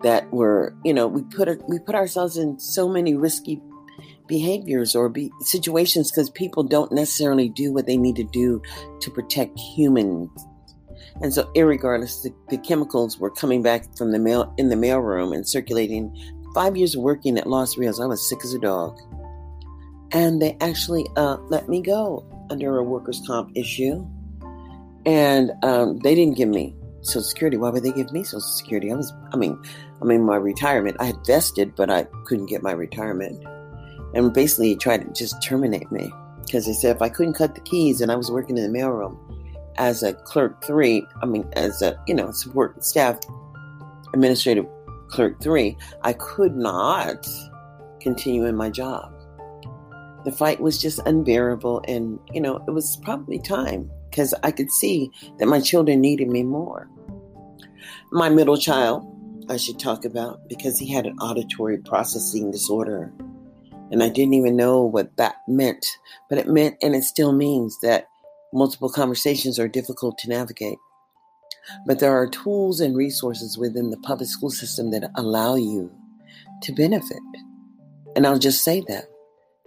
that 0.02 0.30
were 0.32 0.74
you 0.84 0.94
know 0.94 1.06
we 1.06 1.22
put 1.24 1.48
we 1.68 1.78
put 1.78 1.94
ourselves 1.94 2.36
in 2.36 2.58
so 2.58 2.88
many 2.88 3.14
risky 3.14 3.60
behaviors 4.28 4.94
or 4.94 5.08
be, 5.08 5.32
situations 5.40 6.10
because 6.10 6.30
people 6.30 6.62
don't 6.62 6.92
necessarily 6.92 7.48
do 7.48 7.72
what 7.72 7.86
they 7.86 7.96
need 7.96 8.14
to 8.16 8.24
do 8.24 8.62
to 9.00 9.10
protect 9.10 9.58
humans. 9.58 10.30
And 11.20 11.34
so 11.34 11.50
irregardless 11.56 12.22
the, 12.22 12.30
the 12.48 12.58
chemicals 12.58 13.18
were 13.18 13.30
coming 13.30 13.62
back 13.62 13.96
from 13.96 14.12
the 14.12 14.18
mail 14.20 14.54
in 14.56 14.68
the 14.68 14.76
mailroom 14.76 15.34
and 15.34 15.48
circulating. 15.48 16.14
Five 16.54 16.76
years 16.76 16.94
of 16.94 17.02
working 17.02 17.38
at 17.38 17.46
los 17.46 17.76
rios 17.76 18.00
i 18.00 18.06
was 18.06 18.28
sick 18.28 18.38
as 18.44 18.54
a 18.54 18.58
dog. 18.58 18.98
And 20.12 20.40
they 20.40 20.56
actually 20.60 21.06
uh, 21.16 21.38
let 21.48 21.68
me 21.68 21.82
go 21.82 22.24
under 22.50 22.78
a 22.78 22.82
workers' 22.82 23.22
comp 23.26 23.50
issue, 23.54 24.06
and 25.06 25.52
um, 25.62 25.98
they 25.98 26.14
didn't 26.14 26.36
give 26.36 26.48
me 26.48 26.74
Social 27.02 27.22
Security. 27.22 27.56
Why 27.56 27.70
would 27.70 27.82
they 27.82 27.92
give 27.92 28.12
me 28.12 28.24
Social 28.24 28.40
Security? 28.40 28.92
I 28.92 28.96
was, 28.96 29.12
I 29.32 29.36
mean, 29.36 29.60
I 30.02 30.04
mean, 30.04 30.24
my 30.24 30.36
retirement. 30.36 30.96
I 31.00 31.06
had 31.06 31.26
vested, 31.26 31.74
but 31.74 31.90
I 31.90 32.04
couldn't 32.24 32.46
get 32.46 32.62
my 32.62 32.72
retirement, 32.72 33.44
and 34.14 34.32
basically 34.32 34.76
tried 34.76 35.02
to 35.02 35.12
just 35.12 35.42
terminate 35.42 35.90
me 35.90 36.12
because 36.44 36.66
they 36.66 36.72
said 36.72 36.96
if 36.96 37.02
I 37.02 37.08
couldn't 37.08 37.34
cut 37.34 37.54
the 37.54 37.60
keys, 37.60 38.00
and 38.00 38.10
I 38.10 38.16
was 38.16 38.30
working 38.30 38.56
in 38.56 38.70
the 38.70 38.78
mailroom 38.78 39.16
as 39.76 40.02
a 40.02 40.12
clerk 40.12 40.64
three. 40.64 41.06
I 41.22 41.26
mean, 41.26 41.48
as 41.54 41.82
a 41.82 41.98
you 42.06 42.14
know 42.14 42.30
support 42.32 42.84
staff 42.84 43.18
administrative 44.12 44.66
clerk 45.08 45.40
three, 45.42 45.76
I 46.02 46.12
could 46.14 46.56
not 46.56 47.26
continue 48.00 48.44
in 48.44 48.56
my 48.56 48.70
job 48.70 49.17
the 50.28 50.36
fight 50.36 50.60
was 50.60 50.76
just 50.76 51.00
unbearable. 51.06 51.82
And, 51.88 52.18
you 52.34 52.40
know, 52.42 52.62
it 52.68 52.70
was 52.70 52.98
probably 52.98 53.38
time 53.38 53.90
because 54.10 54.34
I 54.42 54.50
could 54.50 54.70
see 54.70 55.10
that 55.38 55.48
my 55.48 55.58
children 55.58 56.02
needed 56.02 56.28
me 56.28 56.42
more. 56.42 56.86
My 58.12 58.28
middle 58.28 58.58
child, 58.58 59.06
I 59.48 59.56
should 59.56 59.78
talk 59.78 60.04
about 60.04 60.46
because 60.46 60.78
he 60.78 60.92
had 60.92 61.06
an 61.06 61.18
auditory 61.18 61.78
processing 61.78 62.50
disorder. 62.50 63.10
And 63.90 64.02
I 64.02 64.10
didn't 64.10 64.34
even 64.34 64.54
know 64.54 64.82
what 64.82 65.16
that 65.16 65.36
meant. 65.48 65.86
But 66.28 66.36
it 66.36 66.46
meant, 66.46 66.76
and 66.82 66.94
it 66.94 67.04
still 67.04 67.32
means, 67.32 67.78
that 67.80 68.06
multiple 68.52 68.90
conversations 68.90 69.58
are 69.58 69.66
difficult 69.66 70.18
to 70.18 70.28
navigate. 70.28 70.76
But 71.86 72.00
there 72.00 72.12
are 72.12 72.28
tools 72.28 72.80
and 72.80 72.94
resources 72.94 73.56
within 73.56 73.88
the 73.88 73.96
public 73.98 74.28
school 74.28 74.50
system 74.50 74.90
that 74.90 75.10
allow 75.14 75.54
you 75.54 75.90
to 76.64 76.72
benefit. 76.74 77.22
And 78.14 78.26
I'll 78.26 78.38
just 78.38 78.62
say 78.62 78.82
that 78.88 79.06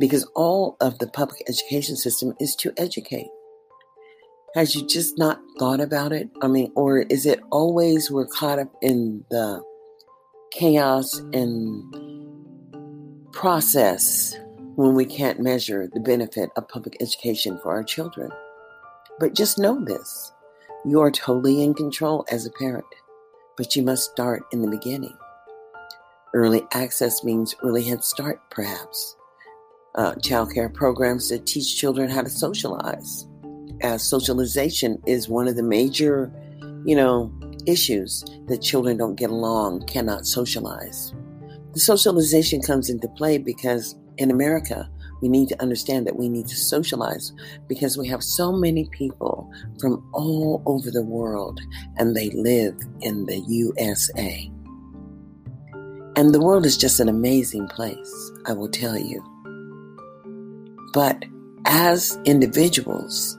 because 0.01 0.27
all 0.35 0.77
of 0.81 0.97
the 0.97 1.05
public 1.05 1.43
education 1.47 1.95
system 1.95 2.33
is 2.39 2.55
to 2.55 2.73
educate. 2.75 3.29
Has 4.55 4.75
you 4.75 4.85
just 4.87 5.17
not 5.19 5.39
thought 5.59 5.79
about 5.79 6.11
it? 6.11 6.27
I 6.41 6.47
mean, 6.47 6.71
or 6.75 7.01
is 7.01 7.27
it 7.27 7.39
always 7.51 8.09
we're 8.09 8.25
caught 8.25 8.57
up 8.57 8.73
in 8.81 9.23
the 9.29 9.63
chaos 10.51 11.19
and 11.33 11.83
process 13.31 14.35
when 14.75 14.95
we 14.95 15.05
can't 15.05 15.39
measure 15.39 15.87
the 15.93 15.99
benefit 15.99 16.49
of 16.57 16.67
public 16.67 16.97
education 16.99 17.59
for 17.61 17.71
our 17.71 17.83
children? 17.83 18.31
But 19.19 19.35
just 19.35 19.59
know 19.59 19.85
this 19.85 20.33
you 20.83 20.99
are 20.99 21.11
totally 21.11 21.61
in 21.61 21.75
control 21.75 22.25
as 22.31 22.47
a 22.47 22.51
parent, 22.51 22.85
but 23.55 23.75
you 23.75 23.83
must 23.83 24.09
start 24.09 24.41
in 24.51 24.63
the 24.63 24.71
beginning. 24.71 25.15
Early 26.33 26.63
access 26.73 27.23
means 27.23 27.53
early 27.61 27.83
head 27.83 28.03
start, 28.03 28.41
perhaps 28.49 29.15
uh, 29.95 30.15
child 30.15 30.53
care 30.53 30.69
programs 30.69 31.29
that 31.29 31.45
teach 31.45 31.77
children 31.77 32.09
how 32.09 32.21
to 32.21 32.29
socialize, 32.29 33.27
as 33.81 34.07
socialization 34.07 35.01
is 35.05 35.27
one 35.27 35.47
of 35.47 35.55
the 35.55 35.63
major, 35.63 36.31
you 36.85 36.95
know, 36.95 37.31
issues 37.65 38.23
that 38.47 38.61
children 38.61 38.97
don't 38.97 39.15
get 39.15 39.29
along, 39.29 39.85
cannot 39.87 40.25
socialize. 40.25 41.13
The 41.73 41.79
socialization 41.79 42.61
comes 42.61 42.89
into 42.89 43.07
play 43.07 43.37
because 43.37 43.95
in 44.17 44.31
America, 44.31 44.89
we 45.21 45.29
need 45.29 45.49
to 45.49 45.61
understand 45.61 46.07
that 46.07 46.17
we 46.17 46.29
need 46.29 46.47
to 46.47 46.55
socialize 46.55 47.31
because 47.67 47.97
we 47.97 48.07
have 48.07 48.23
so 48.23 48.51
many 48.51 48.89
people 48.89 49.49
from 49.79 50.07
all 50.13 50.63
over 50.65 50.89
the 50.89 51.03
world 51.03 51.61
and 51.97 52.15
they 52.15 52.31
live 52.31 52.77
in 53.01 53.25
the 53.25 53.37
USA. 53.47 54.51
And 56.15 56.33
the 56.33 56.41
world 56.41 56.65
is 56.65 56.75
just 56.75 56.99
an 56.99 57.07
amazing 57.07 57.67
place, 57.67 58.31
I 58.47 58.53
will 58.53 58.69
tell 58.69 58.97
you. 58.97 59.23
But 60.93 61.25
as 61.65 62.19
individuals 62.25 63.37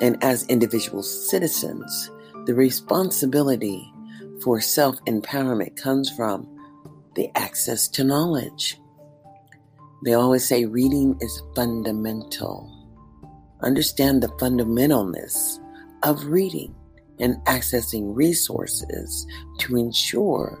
and 0.00 0.22
as 0.22 0.46
individual 0.46 1.02
citizens, 1.02 2.10
the 2.46 2.54
responsibility 2.54 3.92
for 4.42 4.60
self 4.60 4.96
empowerment 5.04 5.76
comes 5.76 6.10
from 6.10 6.48
the 7.14 7.30
access 7.36 7.86
to 7.88 8.04
knowledge. 8.04 8.78
They 10.04 10.14
always 10.14 10.46
say 10.46 10.64
reading 10.64 11.16
is 11.20 11.42
fundamental. 11.54 12.76
Understand 13.62 14.22
the 14.22 14.28
fundamentalness 14.28 15.58
of 16.02 16.24
reading 16.24 16.74
and 17.18 17.36
accessing 17.44 18.16
resources 18.16 19.26
to 19.58 19.76
ensure 19.76 20.58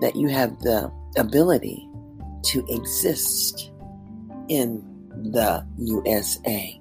that 0.00 0.14
you 0.14 0.28
have 0.28 0.60
the 0.60 0.90
ability 1.16 1.88
to 2.44 2.64
exist 2.68 3.72
in 4.48 4.91
the 5.16 5.66
USA. 5.78 6.80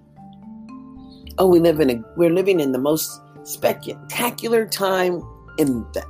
Oh, 1.38 1.48
we 1.48 1.60
live 1.60 1.80
in 1.80 1.90
a 1.90 2.04
we're 2.18 2.30
living 2.30 2.60
in 2.60 2.72
the 2.72 2.80
most 2.80 3.22
spectacular 3.44 4.68
time 4.68 5.22
in 5.58 5.86
the 5.94 6.06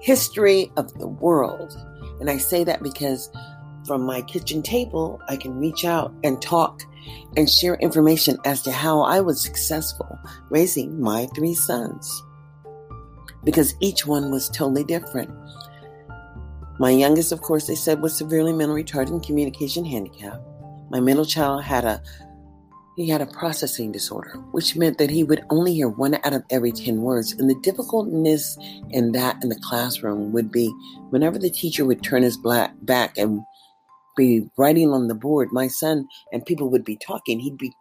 history 0.00 0.70
of 0.76 0.92
the 0.94 1.08
world. 1.08 1.76
And 2.20 2.30
I 2.30 2.38
say 2.38 2.64
that 2.64 2.82
because 2.82 3.30
from 3.86 4.02
my 4.02 4.22
kitchen 4.22 4.62
table, 4.62 5.20
I 5.28 5.36
can 5.36 5.58
reach 5.58 5.84
out 5.84 6.12
and 6.24 6.40
talk 6.42 6.82
and 7.36 7.48
share 7.48 7.76
information 7.76 8.36
as 8.44 8.62
to 8.62 8.72
how 8.72 9.02
I 9.02 9.20
was 9.20 9.42
successful 9.42 10.18
raising 10.50 11.00
my 11.00 11.26
three 11.34 11.54
sons. 11.54 12.22
Because 13.44 13.74
each 13.80 14.06
one 14.06 14.30
was 14.30 14.48
totally 14.48 14.84
different. 14.84 15.30
My 16.78 16.90
youngest, 16.90 17.32
of 17.32 17.40
course, 17.40 17.66
they 17.66 17.74
said 17.74 18.02
was 18.02 18.16
severely 18.16 18.52
mentally 18.52 18.82
retarded 18.82 19.10
and 19.10 19.22
communication 19.22 19.84
handicap. 19.84 20.40
My 20.90 21.00
middle 21.00 21.24
child 21.24 21.64
had 21.64 21.84
a 21.84 22.02
he 22.96 23.10
had 23.10 23.20
a 23.20 23.26
processing 23.26 23.92
disorder, 23.92 24.42
which 24.52 24.74
meant 24.74 24.96
that 24.96 25.10
he 25.10 25.22
would 25.22 25.44
only 25.50 25.74
hear 25.74 25.88
one 25.88 26.14
out 26.24 26.32
of 26.32 26.44
every 26.48 26.72
10 26.72 27.02
words. 27.02 27.32
And 27.32 27.48
the 27.48 27.60
difficultness 27.60 28.56
in 28.88 29.12
that 29.12 29.42
in 29.42 29.50
the 29.50 29.60
classroom 29.62 30.32
would 30.32 30.50
be 30.50 30.72
whenever 31.10 31.38
the 31.38 31.50
teacher 31.50 31.84
would 31.84 32.02
turn 32.02 32.22
his 32.22 32.38
black 32.38 32.72
back 32.80 33.18
and 33.18 33.42
be 34.16 34.48
writing 34.56 34.92
on 34.92 35.08
the 35.08 35.14
board, 35.14 35.50
my 35.52 35.68
son 35.68 36.08
and 36.32 36.46
people 36.46 36.70
would 36.70 36.86
be 36.86 36.96
talking. 36.96 37.38
He'd 37.38 37.58
be 37.58 37.72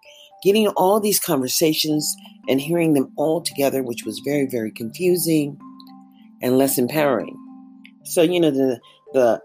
getting 0.43 0.67
all 0.67 0.99
these 0.99 1.19
conversations 1.19 2.13
and 2.49 2.59
hearing 2.59 2.93
them 2.93 3.13
all 3.15 3.41
together, 3.41 3.81
which 3.83 4.03
was 4.03 4.19
very, 4.19 4.47
very 4.51 4.71
confusing 4.71 5.57
and 6.41 6.57
less 6.57 6.77
empowering. 6.77 7.37
So, 8.03 8.21
you 8.21 8.41
know, 8.41 8.51
the, 8.51 8.81
the, 9.13 9.41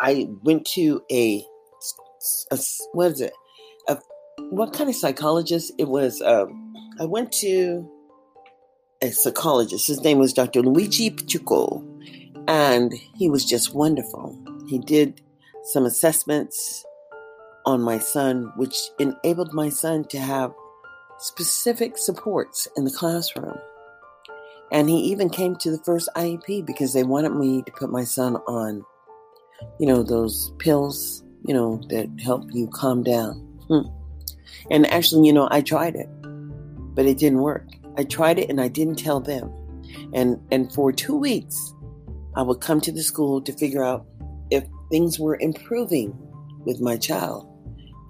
I 0.00 0.28
went 0.42 0.66
to 0.74 1.02
a 1.12 1.44
a, 2.50 2.58
what 2.92 3.12
is 3.12 3.20
it? 3.20 3.32
A, 3.88 3.98
what 4.50 4.72
kind 4.72 4.88
of 4.90 4.96
psychologist? 4.96 5.72
It 5.78 5.88
was. 5.88 6.20
Um, 6.22 6.74
I 7.00 7.04
went 7.04 7.32
to. 7.40 7.88
a 9.02 9.10
psychologist. 9.10 9.86
His 9.86 10.02
name 10.02 10.18
was 10.18 10.32
Dr. 10.32 10.62
Luigi 10.62 11.10
Pachuco, 11.10 11.84
and 12.48 12.92
he 13.16 13.30
was 13.30 13.44
just 13.44 13.74
wonderful. 13.74 14.36
He 14.68 14.78
did 14.78 15.20
some 15.72 15.86
assessments 15.86 16.84
on 17.64 17.80
my 17.80 17.98
son, 17.98 18.52
which 18.56 18.76
enabled 18.98 19.52
my 19.52 19.68
son 19.68 20.04
to 20.08 20.18
have 20.18 20.52
specific 21.18 21.96
supports 21.98 22.66
in 22.76 22.84
the 22.84 22.90
classroom. 22.90 23.58
And 24.72 24.88
he 24.88 24.96
even 25.12 25.30
came 25.30 25.56
to 25.56 25.70
the 25.70 25.82
first 25.84 26.08
IEP 26.16 26.66
because 26.66 26.92
they 26.92 27.04
wanted 27.04 27.34
me 27.34 27.62
to 27.62 27.72
put 27.72 27.90
my 27.90 28.04
son 28.04 28.36
on, 28.48 28.84
you 29.78 29.86
know, 29.86 30.02
those 30.02 30.52
pills, 30.58 31.22
you 31.48 31.54
know, 31.54 31.80
that 31.88 32.08
help 32.22 32.44
you 32.52 32.68
calm 32.68 33.02
down. 33.02 33.32
Hmm. 33.68 33.88
And 34.70 34.86
actually, 34.92 35.26
you 35.26 35.32
know, 35.32 35.48
I 35.50 35.62
tried 35.62 35.96
it, 35.96 36.08
but 36.94 37.06
it 37.06 37.16
didn't 37.18 37.40
work. 37.40 37.66
I 37.96 38.04
tried 38.04 38.38
it 38.38 38.50
and 38.50 38.60
I 38.60 38.68
didn't 38.68 38.96
tell 38.96 39.18
them. 39.18 39.50
And 40.12 40.38
and 40.52 40.70
for 40.72 40.92
two 40.92 41.16
weeks, 41.16 41.74
I 42.36 42.42
would 42.42 42.60
come 42.60 42.80
to 42.82 42.92
the 42.92 43.02
school 43.02 43.40
to 43.40 43.52
figure 43.54 43.82
out 43.82 44.06
if 44.50 44.64
things 44.90 45.18
were 45.18 45.38
improving 45.40 46.16
with 46.66 46.80
my 46.80 46.98
child. 46.98 47.46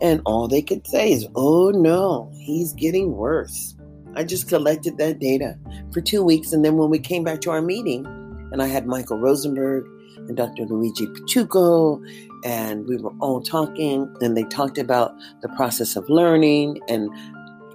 And 0.00 0.20
all 0.26 0.48
they 0.48 0.62
could 0.62 0.86
say 0.86 1.12
is, 1.12 1.26
oh 1.36 1.70
no, 1.70 2.32
he's 2.34 2.72
getting 2.72 3.12
worse. 3.12 3.76
I 4.14 4.24
just 4.24 4.48
collected 4.48 4.98
that 4.98 5.20
data 5.20 5.56
for 5.92 6.00
two 6.00 6.24
weeks. 6.24 6.52
And 6.52 6.64
then 6.64 6.76
when 6.76 6.90
we 6.90 6.98
came 6.98 7.22
back 7.22 7.40
to 7.42 7.50
our 7.50 7.62
meeting, 7.62 8.04
and 8.50 8.62
I 8.62 8.66
had 8.66 8.86
Michael 8.86 9.18
Rosenberg 9.18 9.84
and 10.16 10.36
Dr. 10.36 10.64
Luigi 10.64 11.06
Pachuco, 11.06 12.02
and 12.44 12.86
we 12.86 12.96
were 12.96 13.12
all 13.20 13.40
talking, 13.40 14.14
and 14.20 14.36
they 14.36 14.44
talked 14.44 14.78
about 14.78 15.14
the 15.42 15.48
process 15.50 15.96
of 15.96 16.08
learning 16.08 16.80
and 16.88 17.10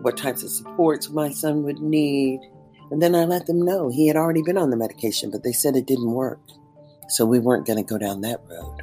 what 0.01 0.17
types 0.17 0.43
of 0.43 0.49
supports 0.49 1.09
my 1.09 1.29
son 1.29 1.63
would 1.63 1.79
need. 1.79 2.39
And 2.91 3.01
then 3.01 3.15
I 3.15 3.25
let 3.25 3.45
them 3.45 3.61
know 3.61 3.89
he 3.89 4.07
had 4.07 4.17
already 4.17 4.41
been 4.41 4.57
on 4.57 4.69
the 4.69 4.77
medication, 4.77 5.31
but 5.31 5.43
they 5.43 5.53
said 5.53 5.75
it 5.75 5.87
didn't 5.87 6.11
work. 6.11 6.39
So 7.09 7.25
we 7.25 7.39
weren't 7.39 7.65
going 7.65 7.83
to 7.83 7.83
go 7.83 7.97
down 7.97 8.21
that 8.21 8.41
road. 8.49 8.81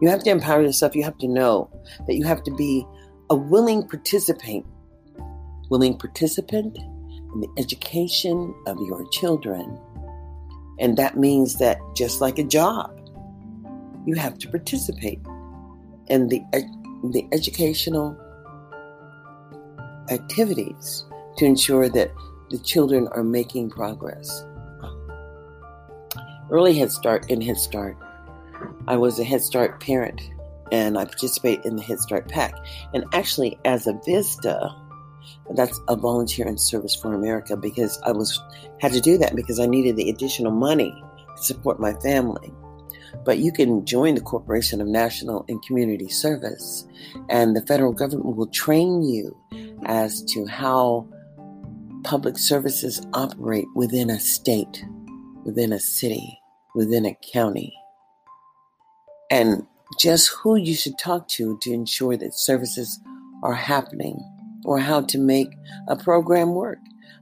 You 0.00 0.08
have 0.08 0.22
to 0.24 0.30
empower 0.30 0.62
yourself. 0.62 0.96
You 0.96 1.04
have 1.04 1.18
to 1.18 1.28
know 1.28 1.70
that 2.06 2.14
you 2.14 2.24
have 2.24 2.42
to 2.44 2.50
be 2.54 2.86
a 3.30 3.36
willing 3.36 3.86
participant, 3.86 4.66
willing 5.70 5.96
participant 5.96 6.76
in 6.78 7.40
the 7.40 7.48
education 7.58 8.54
of 8.66 8.78
your 8.80 9.08
children. 9.10 9.78
And 10.78 10.96
that 10.96 11.16
means 11.16 11.58
that 11.58 11.78
just 11.94 12.20
like 12.20 12.38
a 12.38 12.44
job, 12.44 12.98
you 14.06 14.14
have 14.14 14.38
to 14.38 14.48
participate 14.48 15.20
in 16.08 16.28
the, 16.28 16.42
the 17.12 17.26
educational 17.32 18.16
activities 20.10 21.04
to 21.38 21.44
ensure 21.44 21.88
that 21.88 22.12
the 22.50 22.58
children 22.58 23.08
are 23.12 23.24
making 23.24 23.70
progress. 23.70 24.44
Early 26.50 26.76
Head 26.76 26.92
Start 26.92 27.30
and 27.30 27.42
Head 27.42 27.56
Start 27.56 27.96
I 28.88 28.96
was 28.96 29.18
a 29.18 29.24
Head 29.24 29.42
Start 29.42 29.80
parent 29.80 30.20
and 30.70 30.98
I 30.98 31.04
participate 31.04 31.64
in 31.64 31.76
the 31.76 31.82
Head 31.82 32.00
Start 32.00 32.28
Pack. 32.28 32.54
And 32.94 33.04
actually, 33.12 33.58
as 33.64 33.86
a 33.86 33.98
VISTA, 34.04 34.74
that's 35.54 35.78
a 35.88 35.96
volunteer 35.96 36.46
in 36.46 36.58
service 36.58 36.94
for 36.94 37.14
America 37.14 37.56
because 37.56 38.00
I 38.04 38.12
was 38.12 38.40
had 38.80 38.92
to 38.92 39.00
do 39.00 39.18
that 39.18 39.36
because 39.36 39.60
I 39.60 39.66
needed 39.66 39.96
the 39.96 40.10
additional 40.10 40.52
money 40.52 40.92
to 41.36 41.42
support 41.42 41.78
my 41.78 41.92
family. 41.94 42.52
But 43.24 43.38
you 43.38 43.52
can 43.52 43.84
join 43.84 44.14
the 44.14 44.20
Corporation 44.20 44.80
of 44.80 44.88
National 44.88 45.44
and 45.48 45.62
Community 45.62 46.08
Service, 46.08 46.86
and 47.28 47.54
the 47.54 47.62
federal 47.62 47.92
government 47.92 48.36
will 48.36 48.48
train 48.48 49.02
you 49.02 49.36
as 49.84 50.22
to 50.24 50.46
how 50.46 51.08
public 52.04 52.38
services 52.38 53.04
operate 53.12 53.66
within 53.74 54.10
a 54.10 54.18
state, 54.18 54.84
within 55.44 55.72
a 55.72 55.78
city, 55.78 56.40
within 56.74 57.06
a 57.06 57.16
county 57.32 57.72
and 59.32 59.66
just 59.98 60.28
who 60.28 60.56
you 60.56 60.74
should 60.74 60.98
talk 60.98 61.26
to 61.26 61.58
to 61.62 61.72
ensure 61.72 62.18
that 62.18 62.34
services 62.34 63.00
are 63.42 63.54
happening 63.54 64.20
or 64.66 64.78
how 64.78 65.00
to 65.00 65.18
make 65.18 65.48
a 65.88 65.96
program 65.96 66.54
work. 66.54 66.78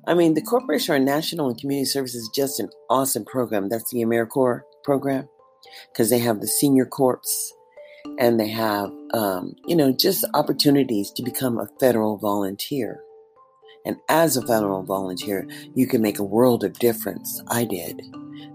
I 0.09 0.15
mean, 0.15 0.35
the 0.35 0.43
Corporation 0.43 0.97
on 0.97 1.05
National 1.05 1.49
and 1.49 1.59
Community 1.59 1.87
Services 1.87 2.23
is 2.23 2.31
just 2.35 2.59
an 2.59 2.69
awesome 2.91 3.25
program. 3.25 3.69
That's 3.69 3.91
the 3.93 4.01
AmeriCorps 4.01 4.63
program 4.83 5.29
because 5.93 6.11
they 6.11 6.19
have 6.19 6.41
the 6.41 6.47
senior 6.47 6.87
corps 6.87 7.53
and 8.19 8.39
they 8.39 8.49
have, 8.49 8.91
um, 9.15 9.55
you 9.67 9.77
know, 9.77 9.93
just 9.93 10.25
opportunities 10.35 11.11
to 11.13 11.23
become 11.23 11.59
a 11.59 11.69
federal 11.79 12.17
volunteer. 12.17 13.03
And 13.85 13.97
as 14.09 14.37
a 14.37 14.47
federal 14.47 14.83
volunteer, 14.83 15.49
you 15.75 15.87
can 15.87 16.03
make 16.03 16.19
a 16.19 16.25
world 16.25 16.65
of 16.65 16.79
difference. 16.79 17.43
I 17.49 17.65
did. 17.65 18.03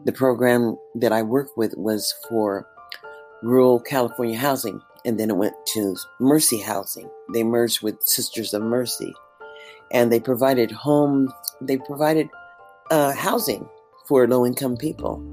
The 0.06 0.12
program 0.12 0.78
that 0.96 1.12
I 1.12 1.24
work 1.24 1.50
with 1.58 1.74
was 1.78 2.14
for 2.30 2.68
rural 3.42 3.80
California 3.80 4.38
housing, 4.38 4.82
and 5.04 5.20
then 5.20 5.30
it 5.30 5.38
went 5.38 5.56
to 5.74 5.96
Mercy 6.20 6.60
Housing. 6.60 7.10
They 7.34 7.44
merged 7.44 7.82
with 7.82 8.02
Sisters 8.04 8.54
of 8.54 8.62
Mercy, 8.62 9.14
and 9.92 10.12
they 10.12 10.20
provided 10.20 10.72
homes. 10.72 11.32
They 11.62 11.78
provided 11.78 12.30
uh, 12.92 13.14
housing 13.14 13.68
for 14.08 14.28
low 14.28 14.46
income 14.46 14.78
people, 14.78 15.24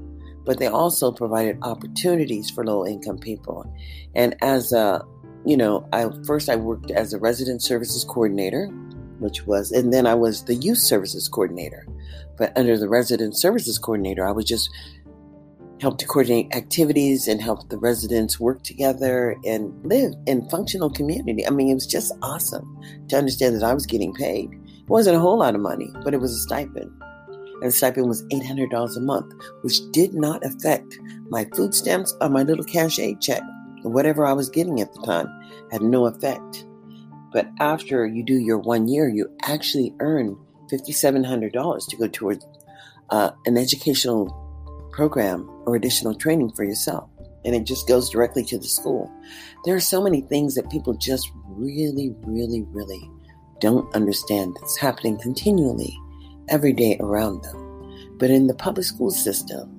but 0.45 0.59
they 0.59 0.67
also 0.67 1.11
provided 1.11 1.57
opportunities 1.61 2.49
for 2.49 2.65
low 2.65 2.85
income 2.85 3.17
people. 3.17 3.71
And 4.15 4.35
as 4.41 4.71
a, 4.73 5.03
you 5.45 5.57
know, 5.57 5.87
I 5.93 6.09
first 6.25 6.49
I 6.49 6.55
worked 6.55 6.91
as 6.91 7.13
a 7.13 7.19
resident 7.19 7.61
services 7.61 8.03
coordinator, 8.03 8.67
which 9.19 9.45
was, 9.45 9.71
and 9.71 9.93
then 9.93 10.05
I 10.05 10.15
was 10.15 10.45
the 10.45 10.55
youth 10.55 10.79
services 10.79 11.27
coordinator. 11.27 11.85
But 12.37 12.57
under 12.57 12.77
the 12.77 12.89
resident 12.89 13.37
services 13.37 13.77
coordinator, 13.77 14.27
I 14.27 14.31
was 14.31 14.45
just 14.45 14.69
help 15.79 15.97
to 15.99 16.05
coordinate 16.05 16.55
activities 16.55 17.27
and 17.27 17.41
help 17.41 17.69
the 17.69 17.77
residents 17.77 18.39
work 18.39 18.63
together 18.63 19.35
and 19.45 19.73
live 19.85 20.13
in 20.25 20.49
functional 20.49 20.89
community. 20.89 21.45
I 21.45 21.49
mean, 21.49 21.69
it 21.69 21.73
was 21.73 21.87
just 21.87 22.13
awesome 22.21 22.79
to 23.09 23.17
understand 23.17 23.55
that 23.55 23.63
I 23.63 23.73
was 23.73 23.85
getting 23.85 24.13
paid. 24.13 24.53
It 24.53 24.89
wasn't 24.89 25.17
a 25.17 25.19
whole 25.19 25.37
lot 25.37 25.55
of 25.55 25.61
money, 25.61 25.89
but 26.03 26.13
it 26.13 26.21
was 26.21 26.31
a 26.33 26.39
stipend. 26.39 26.91
And 27.63 27.71
the 27.71 27.75
stipend 27.77 28.09
was 28.09 28.25
$800 28.25 28.97
a 28.97 28.99
month, 28.99 29.31
which 29.61 29.79
did 29.91 30.13
not 30.13 30.43
affect 30.43 30.99
my 31.29 31.45
food 31.55 31.73
stamps 31.73 32.13
or 32.19 32.27
my 32.27 32.43
little 32.43 32.65
cash 32.65 32.99
aid 32.99 33.21
check. 33.21 33.41
Whatever 33.83 34.25
I 34.25 34.33
was 34.33 34.49
getting 34.49 34.81
at 34.81 34.91
the 34.93 35.01
time 35.03 35.29
had 35.71 35.81
no 35.81 36.05
effect. 36.07 36.65
But 37.31 37.47
after 37.61 38.05
you 38.05 38.21
do 38.21 38.33
your 38.33 38.57
one 38.57 38.89
year, 38.89 39.07
you 39.07 39.33
actually 39.43 39.95
earn 40.01 40.35
$5,700 40.73 41.87
to 41.87 41.95
go 41.95 42.07
towards 42.09 42.45
uh, 43.11 43.31
an 43.45 43.57
educational 43.57 44.27
program 44.91 45.49
or 45.65 45.77
additional 45.77 46.15
training 46.15 46.51
for 46.51 46.65
yourself. 46.65 47.09
And 47.45 47.55
it 47.55 47.63
just 47.63 47.87
goes 47.87 48.09
directly 48.09 48.43
to 48.43 48.57
the 48.57 48.67
school. 48.67 49.09
There 49.63 49.73
are 49.73 49.79
so 49.79 50.03
many 50.03 50.19
things 50.19 50.55
that 50.55 50.69
people 50.69 50.95
just 50.95 51.31
really, 51.47 52.13
really, 52.23 52.63
really 52.71 53.09
don't 53.61 53.93
understand 53.95 54.57
that's 54.59 54.77
happening 54.77 55.17
continually 55.17 55.97
every 56.49 56.73
day 56.73 56.97
around 56.99 57.43
them. 57.43 58.17
But 58.19 58.29
in 58.29 58.47
the 58.47 58.53
public 58.53 58.85
school 58.85 59.11
system, 59.11 59.69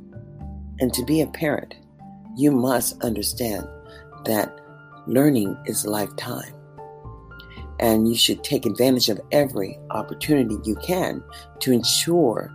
and 0.80 0.92
to 0.94 1.04
be 1.04 1.20
a 1.20 1.26
parent, 1.26 1.74
you 2.36 2.50
must 2.50 3.02
understand 3.02 3.66
that 4.24 4.60
learning 5.06 5.56
is 5.66 5.86
lifetime. 5.86 6.52
And 7.80 8.08
you 8.08 8.16
should 8.16 8.42
take 8.44 8.66
advantage 8.66 9.08
of 9.08 9.20
every 9.32 9.78
opportunity 9.90 10.56
you 10.64 10.76
can 10.76 11.22
to 11.60 11.72
ensure 11.72 12.50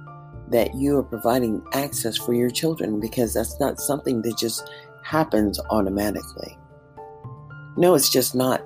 that 0.49 0.73
you 0.75 0.97
are 0.97 1.03
providing 1.03 1.61
access 1.73 2.17
for 2.17 2.33
your 2.33 2.49
children 2.49 2.99
because 2.99 3.33
that's 3.33 3.59
not 3.59 3.79
something 3.79 4.21
that 4.23 4.37
just 4.37 4.69
happens 5.03 5.59
automatically. 5.69 6.57
No, 7.77 7.95
it's 7.95 8.09
just 8.09 8.35
not. 8.35 8.63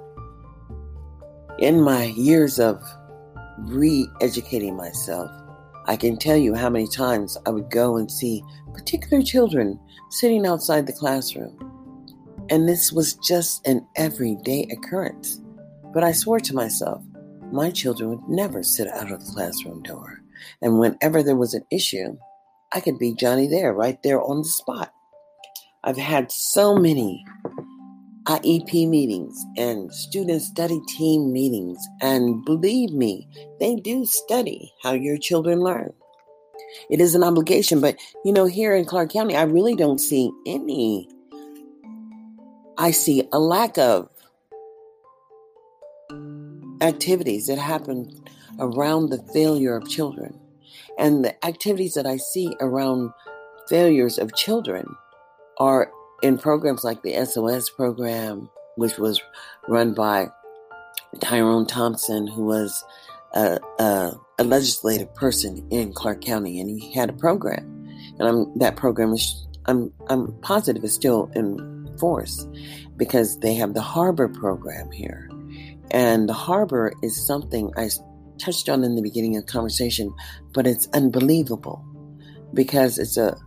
In 1.60 1.82
my 1.82 2.06
years 2.06 2.60
of 2.60 2.82
re 3.66 4.08
educating 4.22 4.76
myself, 4.76 5.30
I 5.86 5.98
can 5.98 6.18
tell 6.18 6.38
you 6.38 6.56
how 6.56 6.70
many 6.70 6.88
times 6.88 7.38
I 7.46 7.50
would 7.50 7.70
go 7.70 7.98
and 7.98 8.10
see 8.10 8.44
particular 8.74 9.22
children 9.22 9.80
sitting 10.10 10.46
outside 10.46 10.88
the 10.88 10.94
classroom. 10.94 11.58
And 12.50 12.68
this 12.68 12.92
was 12.92 13.16
just 13.16 13.66
an 13.68 13.86
everyday 13.96 14.68
occurrence. 14.72 15.42
But 15.94 16.04
I 16.04 16.12
swore 16.12 16.40
to 16.40 16.56
myself, 16.56 17.04
my 17.52 17.70
children 17.70 18.10
would 18.10 18.28
never 18.28 18.64
sit 18.64 18.88
out 18.88 19.12
of 19.12 19.26
the 19.26 19.32
classroom 19.32 19.84
door. 19.84 20.22
And 20.62 20.80
whenever 20.80 21.22
there 21.22 21.36
was 21.36 21.54
an 21.54 21.66
issue, 21.72 22.18
I 22.74 22.80
could 22.80 22.98
be 22.98 23.14
Johnny 23.14 23.48
there, 23.48 23.74
right 23.74 24.02
there 24.04 24.22
on 24.22 24.40
the 24.40 24.48
spot. 24.48 24.92
I've 25.84 25.98
had 25.98 26.32
so 26.32 26.76
many 26.76 27.24
IEP 28.26 28.88
meetings 28.88 29.44
and 29.58 29.94
student 29.94 30.42
study 30.42 30.80
team 30.88 31.34
meetings, 31.34 31.78
and 32.02 32.44
believe 32.46 32.92
me, 32.92 33.28
they 33.60 33.76
do 33.76 34.06
study 34.06 34.74
how 34.82 34.94
your 34.94 35.18
children 35.18 35.60
learn. 35.60 35.94
It 36.90 37.02
is 37.02 37.16
an 37.16 37.24
obligation, 37.24 37.82
but 37.82 37.98
you 38.24 38.32
know, 38.32 38.46
here 38.46 38.76
in 38.76 38.86
Clark 38.86 39.12
County, 39.12 39.36
I 39.36 39.44
really 39.44 39.76
don't 39.76 40.00
see 40.00 40.32
any. 40.46 41.10
I 42.78 42.92
see 42.92 43.28
a 43.32 43.40
lack 43.40 43.78
of 43.78 44.10
activities 46.82 47.48
that 47.48 47.58
happen 47.58 48.10
around 48.60 49.10
the 49.10 49.22
failure 49.34 49.76
of 49.76 49.88
children. 49.90 50.40
And 50.98 51.26
the 51.26 51.46
activities 51.46 51.94
that 51.96 52.06
I 52.06 52.18
see 52.18 52.56
around 52.60 53.12
failures 53.70 54.18
of 54.18 54.36
children 54.36 54.86
are 55.58 55.92
in 56.24 56.38
programs 56.38 56.84
like 56.84 57.04
the 57.04 57.24
SOS 57.26 57.70
program, 57.70 58.50
which 58.76 58.98
was 58.98 59.22
run 59.68 59.94
by 59.94 60.30
Tyrone 61.20 61.68
Thompson, 61.68 62.26
who 62.26 62.46
was 62.46 62.84
a, 63.34 63.60
a, 63.78 64.14
a, 64.40 64.44
legislative 64.44 65.14
person 65.14 65.68
in 65.70 65.94
Clark 65.94 66.22
County, 66.22 66.60
and 66.60 66.70
he 66.70 66.94
had 66.94 67.10
a 67.10 67.14
program, 67.14 67.88
and 68.18 68.28
I'm, 68.28 68.58
that 68.60 68.78
program 68.78 69.14
is 69.14 69.48
I'm 69.66 69.94
I'm 70.08 70.34
positive 70.42 70.84
is 70.84 70.94
still 70.94 71.30
in 71.36 71.94
force 72.00 72.48
because 72.96 73.40
they 73.40 73.56
have 73.56 73.74
the 73.74 73.82
harbor 73.82 74.30
program 74.30 74.92
here, 74.92 75.30
and 75.92 76.28
the 76.30 76.34
harbor 76.34 76.94
is 77.04 77.28
something 77.28 77.72
I 77.76 77.90
touched 78.38 78.70
on 78.70 78.84
in 78.84 78.96
the 78.96 79.02
beginning 79.02 79.36
of 79.36 79.46
the 79.46 79.52
conversation, 79.52 80.14
but 80.54 80.68
it's 80.68 80.88
unbelievable 80.94 81.86
because 82.54 82.98
it's 82.98 83.18
a 83.18 83.38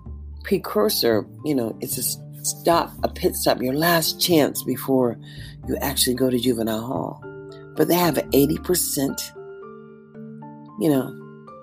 precursor. 0.45 1.27
You 1.45 1.55
know, 1.55 1.77
it's 1.81 1.99
a 1.99 2.26
stop, 2.47 2.93
a 3.03 3.09
pit 3.09 3.35
stop, 3.35 3.61
your 3.61 3.75
last 3.75 4.21
chance 4.21 4.63
before 4.63 5.19
you 5.67 5.77
actually 5.79 6.15
go 6.15 6.31
to 6.31 6.39
juvenile 6.39 6.81
hall. 6.81 7.23
But 7.77 7.89
they 7.89 7.95
have 7.95 8.19
an 8.19 8.31
80%, 8.31 9.19
you 10.81 10.89
know, 10.89 11.13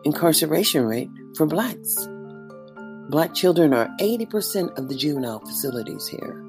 incarceration 0.04 0.86
rate 0.86 1.10
for 1.36 1.46
blacks. 1.46 2.08
Black 3.10 3.34
children 3.34 3.74
are 3.74 3.90
80% 4.00 4.78
of 4.78 4.90
the 4.90 4.96
juvenile 4.96 5.40
facilities 5.40 6.08
here. 6.08 6.44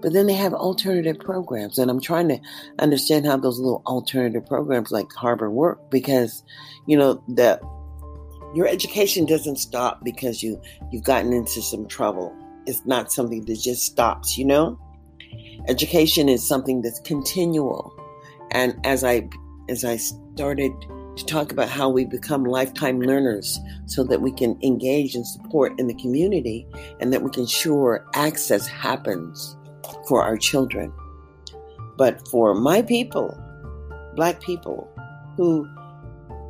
But 0.00 0.12
then 0.12 0.26
they 0.26 0.34
have 0.34 0.54
alternative 0.54 1.18
programs, 1.18 1.78
and 1.78 1.90
I'm 1.90 2.00
trying 2.00 2.28
to 2.28 2.38
understand 2.78 3.26
how 3.26 3.36
those 3.36 3.58
little 3.58 3.82
alternative 3.86 4.46
programs 4.46 4.90
like 4.90 5.12
Harbor 5.12 5.50
work 5.50 5.90
because, 5.90 6.42
you 6.86 6.96
know, 6.96 7.22
the 7.28 7.60
your 8.54 8.68
education 8.68 9.26
doesn't 9.26 9.56
stop 9.56 10.04
because 10.04 10.42
you 10.42 10.60
you've 10.92 11.02
gotten 11.02 11.32
into 11.32 11.60
some 11.60 11.86
trouble. 11.88 12.34
It's 12.66 12.84
not 12.86 13.12
something 13.12 13.44
that 13.44 13.60
just 13.60 13.84
stops, 13.84 14.38
you 14.38 14.44
know? 14.44 14.78
Education 15.68 16.28
is 16.28 16.46
something 16.46 16.82
that's 16.82 17.00
continual. 17.00 17.94
And 18.50 18.78
as 18.84 19.04
I 19.04 19.28
as 19.68 19.84
I 19.84 19.96
started 19.96 20.72
to 21.16 21.24
talk 21.24 21.52
about 21.52 21.68
how 21.68 21.88
we 21.88 22.04
become 22.04 22.44
lifetime 22.44 23.00
learners 23.00 23.58
so 23.86 24.04
that 24.04 24.20
we 24.20 24.32
can 24.32 24.58
engage 24.62 25.14
and 25.14 25.26
support 25.26 25.72
in 25.78 25.86
the 25.86 25.94
community 25.94 26.66
and 27.00 27.12
that 27.12 27.22
we 27.22 27.30
can 27.30 27.42
ensure 27.42 28.04
access 28.14 28.66
happens 28.66 29.56
for 30.08 30.22
our 30.22 30.36
children. 30.36 30.92
But 31.96 32.26
for 32.28 32.54
my 32.54 32.82
people, 32.82 33.38
black 34.16 34.40
people, 34.40 34.90
who 35.36 35.68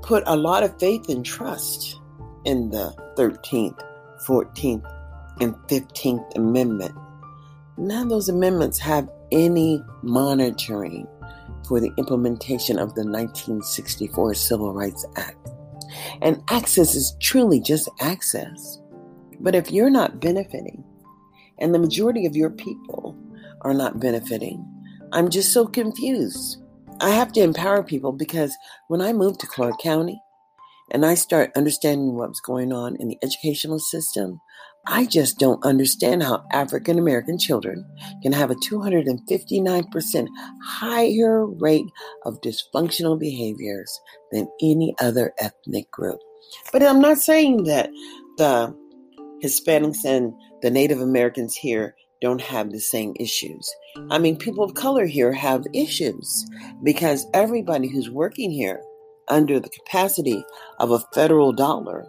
put 0.03 0.23
a 0.27 0.37
lot 0.37 0.63
of 0.63 0.79
faith 0.79 1.09
and 1.09 1.25
trust 1.25 2.01
in 2.45 2.71
the 2.71 2.95
13th, 3.17 3.81
14th, 4.27 4.94
and 5.41 5.55
15th 5.69 6.37
Amendment, 6.37 6.95
none 7.77 8.05
of 8.05 8.09
those 8.09 8.29
amendments 8.29 8.79
have 8.79 9.09
any 9.33 9.83
monitoring 10.03 11.07
for 11.67 11.81
the 11.81 11.93
implementation 11.97 12.79
of 12.79 12.95
the 12.95 13.03
1964 13.03 14.35
Civil 14.35 14.73
Rights 14.73 15.07
Act. 15.17 15.49
And 16.21 16.43
access 16.49 16.95
is 16.95 17.17
truly 17.21 17.61
just 17.61 17.89
access. 18.01 18.79
But 19.41 19.55
if 19.55 19.71
you're 19.71 19.91
not 19.91 20.21
benefiting, 20.21 20.85
and 21.59 21.75
the 21.75 21.79
majority 21.79 22.27
of 22.27 22.37
your 22.37 22.51
people 22.51 23.17
are 23.63 23.75
not 23.75 24.01
benefiting, 24.01 24.65
I'm 25.13 25.31
just 25.31 25.53
so 25.53 25.67
confused. 25.67 26.59
I 27.01 27.11
have 27.11 27.33
to 27.33 27.43
empower 27.43 27.83
people 27.83 28.13
because 28.13 28.57
when 28.89 29.01
I 29.01 29.13
moved 29.13 29.41
to 29.41 29.47
Clark 29.47 29.81
County 29.81 30.21
and 30.91 31.05
I 31.05 31.15
start 31.15 31.53
understanding 31.57 32.15
what's 32.15 32.41
going 32.41 32.73
on 32.73 32.97
in 32.97 33.09
the 33.09 33.19
educational 33.23 33.79
system, 33.79 34.41
I 34.87 35.07
just 35.07 35.39
don't 35.39 35.65
understand 35.65 36.23
how 36.23 36.45
African 36.53 36.99
American 36.99 37.39
children 37.39 37.87
can 38.23 38.33
have 38.33 38.51
a 38.51 38.57
259% 38.57 40.29
higher 40.63 41.47
rate 41.47 41.87
of 42.27 42.41
dysfunctional 42.43 43.19
behaviors 43.19 44.01
than 44.31 44.49
any 44.63 44.95
other 45.01 45.33
ethnic 45.39 45.91
group. 45.91 46.21
But 46.73 46.83
I'm 46.83 47.01
not 47.01 47.19
saying 47.19 47.65
that 47.65 47.89
the 48.37 48.77
Hispanics 49.43 50.05
and 50.05 50.33
the 50.63 50.71
Native 50.71 51.01
Americans 51.01 51.55
here 51.55 51.95
don't 52.21 52.41
have 52.41 52.71
the 52.71 52.81
same 52.81 53.15
issues. 53.19 53.71
I 54.11 54.19
mean, 54.19 54.37
people 54.37 54.65
of 54.65 54.75
color 54.75 55.07
here 55.07 55.33
have 55.33 55.67
issues 55.75 56.47
because 56.83 57.27
everybody 57.35 57.89
who's 57.89 58.11
working 58.11 58.51
here 58.51 58.83
under 59.29 59.59
the 59.61 59.69
capacity 59.69 60.45
of 60.81 60.91
a 60.91 61.01
federal 61.15 61.53
dollar 61.53 62.07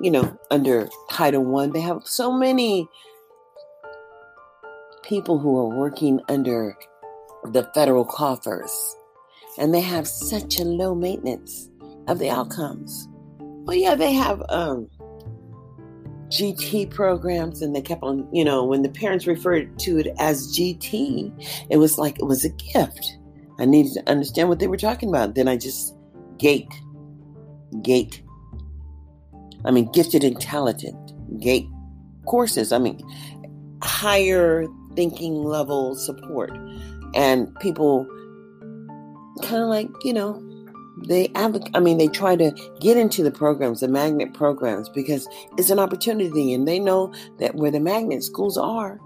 you 0.00 0.10
know, 0.10 0.38
under 0.50 0.88
Title 1.10 1.44
One. 1.44 1.72
They 1.72 1.80
have 1.80 2.02
so 2.04 2.32
many 2.32 2.88
people 5.02 5.38
who 5.38 5.56
are 5.58 5.76
working 5.76 6.20
under 6.28 6.76
the 7.44 7.64
federal 7.74 8.04
coffers, 8.04 8.96
and 9.58 9.74
they 9.74 9.80
have 9.80 10.06
such 10.06 10.60
a 10.60 10.64
low 10.64 10.94
maintenance 10.94 11.68
of 12.06 12.18
the 12.18 12.30
outcomes. 12.30 13.08
Well, 13.38 13.76
yeah, 13.76 13.94
they 13.94 14.12
have 14.12 14.42
um, 14.48 14.88
GT 16.28 16.90
programs, 16.90 17.62
and 17.62 17.74
they 17.74 17.82
kept 17.82 18.02
on, 18.02 18.28
you 18.32 18.44
know, 18.44 18.64
when 18.64 18.82
the 18.82 18.88
parents 18.88 19.26
referred 19.26 19.78
to 19.80 19.98
it 19.98 20.08
as 20.18 20.56
GT, 20.56 21.32
it 21.70 21.76
was 21.76 21.98
like 21.98 22.18
it 22.18 22.24
was 22.24 22.44
a 22.44 22.50
gift. 22.50 23.18
I 23.58 23.64
needed 23.64 23.94
to 23.94 24.10
understand 24.10 24.48
what 24.48 24.60
they 24.60 24.68
were 24.68 24.76
talking 24.76 25.08
about. 25.08 25.34
Then 25.34 25.48
I 25.48 25.56
just 25.56 25.94
gate, 26.38 26.72
gate 27.82 28.22
I 29.64 29.70
mean, 29.70 29.90
gifted 29.92 30.24
and 30.24 30.40
talented, 30.40 30.94
gate 31.40 31.66
courses. 32.26 32.72
I 32.72 32.78
mean, 32.78 33.00
higher 33.82 34.66
thinking 34.94 35.44
level 35.44 35.94
support. 35.94 36.50
And 37.14 37.54
people 37.60 38.06
kind 39.42 39.62
of 39.62 39.68
like, 39.68 39.88
you 40.02 40.12
know, 40.12 40.42
they 41.06 41.28
advocate, 41.34 41.70
I 41.74 41.80
mean, 41.80 41.98
they 41.98 42.08
try 42.08 42.34
to 42.36 42.50
get 42.80 42.96
into 42.96 43.22
the 43.22 43.30
programs, 43.30 43.80
the 43.80 43.88
magnet 43.88 44.34
programs, 44.34 44.88
because 44.88 45.28
it's 45.56 45.70
an 45.70 45.78
opportunity 45.78 46.52
and 46.52 46.66
they 46.66 46.78
know 46.78 47.12
that 47.38 47.54
where 47.54 47.70
the 47.70 47.80
magnet 47.80 48.24
schools 48.24 48.58
are, 48.58 49.00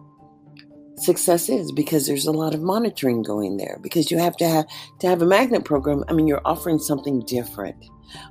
success 1.02 1.48
is 1.48 1.72
because 1.72 2.06
there's 2.06 2.26
a 2.26 2.32
lot 2.32 2.54
of 2.54 2.62
monitoring 2.62 3.22
going 3.22 3.56
there 3.56 3.78
because 3.82 4.10
you 4.10 4.18
have 4.18 4.36
to 4.36 4.48
have 4.48 4.66
to 5.00 5.06
have 5.06 5.22
a 5.22 5.26
magnet 5.26 5.64
program 5.64 6.04
i 6.08 6.12
mean 6.12 6.26
you're 6.26 6.42
offering 6.44 6.78
something 6.78 7.20
different 7.20 7.76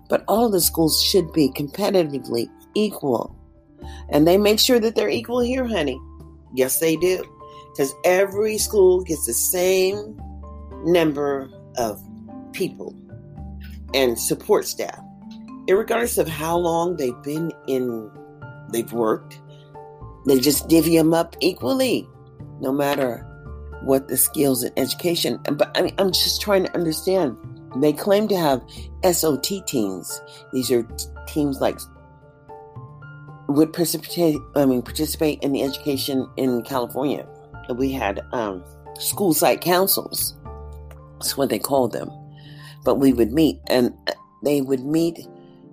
but 0.09 0.23
all 0.27 0.49
the 0.49 0.61
schools 0.61 1.01
should 1.01 1.31
be 1.33 1.49
competitively 1.49 2.49
equal. 2.73 3.35
And 4.09 4.27
they 4.27 4.37
make 4.37 4.59
sure 4.59 4.79
that 4.79 4.95
they're 4.95 5.09
equal 5.09 5.39
here, 5.39 5.65
honey. 5.65 5.99
Yes, 6.53 6.79
they 6.79 6.95
do. 6.95 7.23
Because 7.71 7.93
every 8.03 8.57
school 8.57 9.03
gets 9.03 9.25
the 9.25 9.33
same 9.33 10.19
number 10.83 11.49
of 11.77 12.01
people 12.51 12.95
and 13.93 14.19
support 14.19 14.65
staff, 14.65 14.99
regardless 15.69 16.17
of 16.17 16.27
how 16.27 16.57
long 16.57 16.97
they've 16.97 17.21
been 17.23 17.51
in, 17.67 18.11
they've 18.71 18.91
worked. 18.91 19.39
They 20.25 20.39
just 20.39 20.67
divvy 20.67 20.97
them 20.97 21.13
up 21.13 21.35
equally, 21.39 22.07
no 22.61 22.71
matter 22.71 23.27
what 23.83 24.07
the 24.07 24.15
skills 24.15 24.63
and 24.63 24.77
education. 24.77 25.39
But 25.43 25.75
I 25.75 25.81
mean, 25.81 25.95
I'm 25.97 26.11
just 26.11 26.41
trying 26.41 26.65
to 26.65 26.73
understand 26.75 27.35
they 27.77 27.93
claim 27.93 28.27
to 28.27 28.37
have 28.37 28.61
SOT 29.09 29.65
teams. 29.65 30.21
These 30.51 30.71
are 30.71 30.83
t- 30.83 31.05
teams 31.27 31.61
like 31.61 31.79
would 33.47 33.73
participate. 33.73 34.37
I 34.55 34.65
mean, 34.65 34.81
participate 34.81 35.41
in 35.41 35.51
the 35.51 35.63
education 35.63 36.29
in 36.37 36.63
California. 36.63 37.27
We 37.75 37.91
had 37.91 38.21
um, 38.33 38.63
school 38.99 39.33
site 39.33 39.61
councils. 39.61 40.35
That's 41.13 41.37
what 41.37 41.49
they 41.49 41.59
called 41.59 41.93
them. 41.93 42.09
But 42.83 42.95
we 42.95 43.13
would 43.13 43.31
meet, 43.31 43.59
and 43.67 43.93
uh, 44.07 44.13
they 44.43 44.61
would 44.61 44.83
meet, 44.83 45.19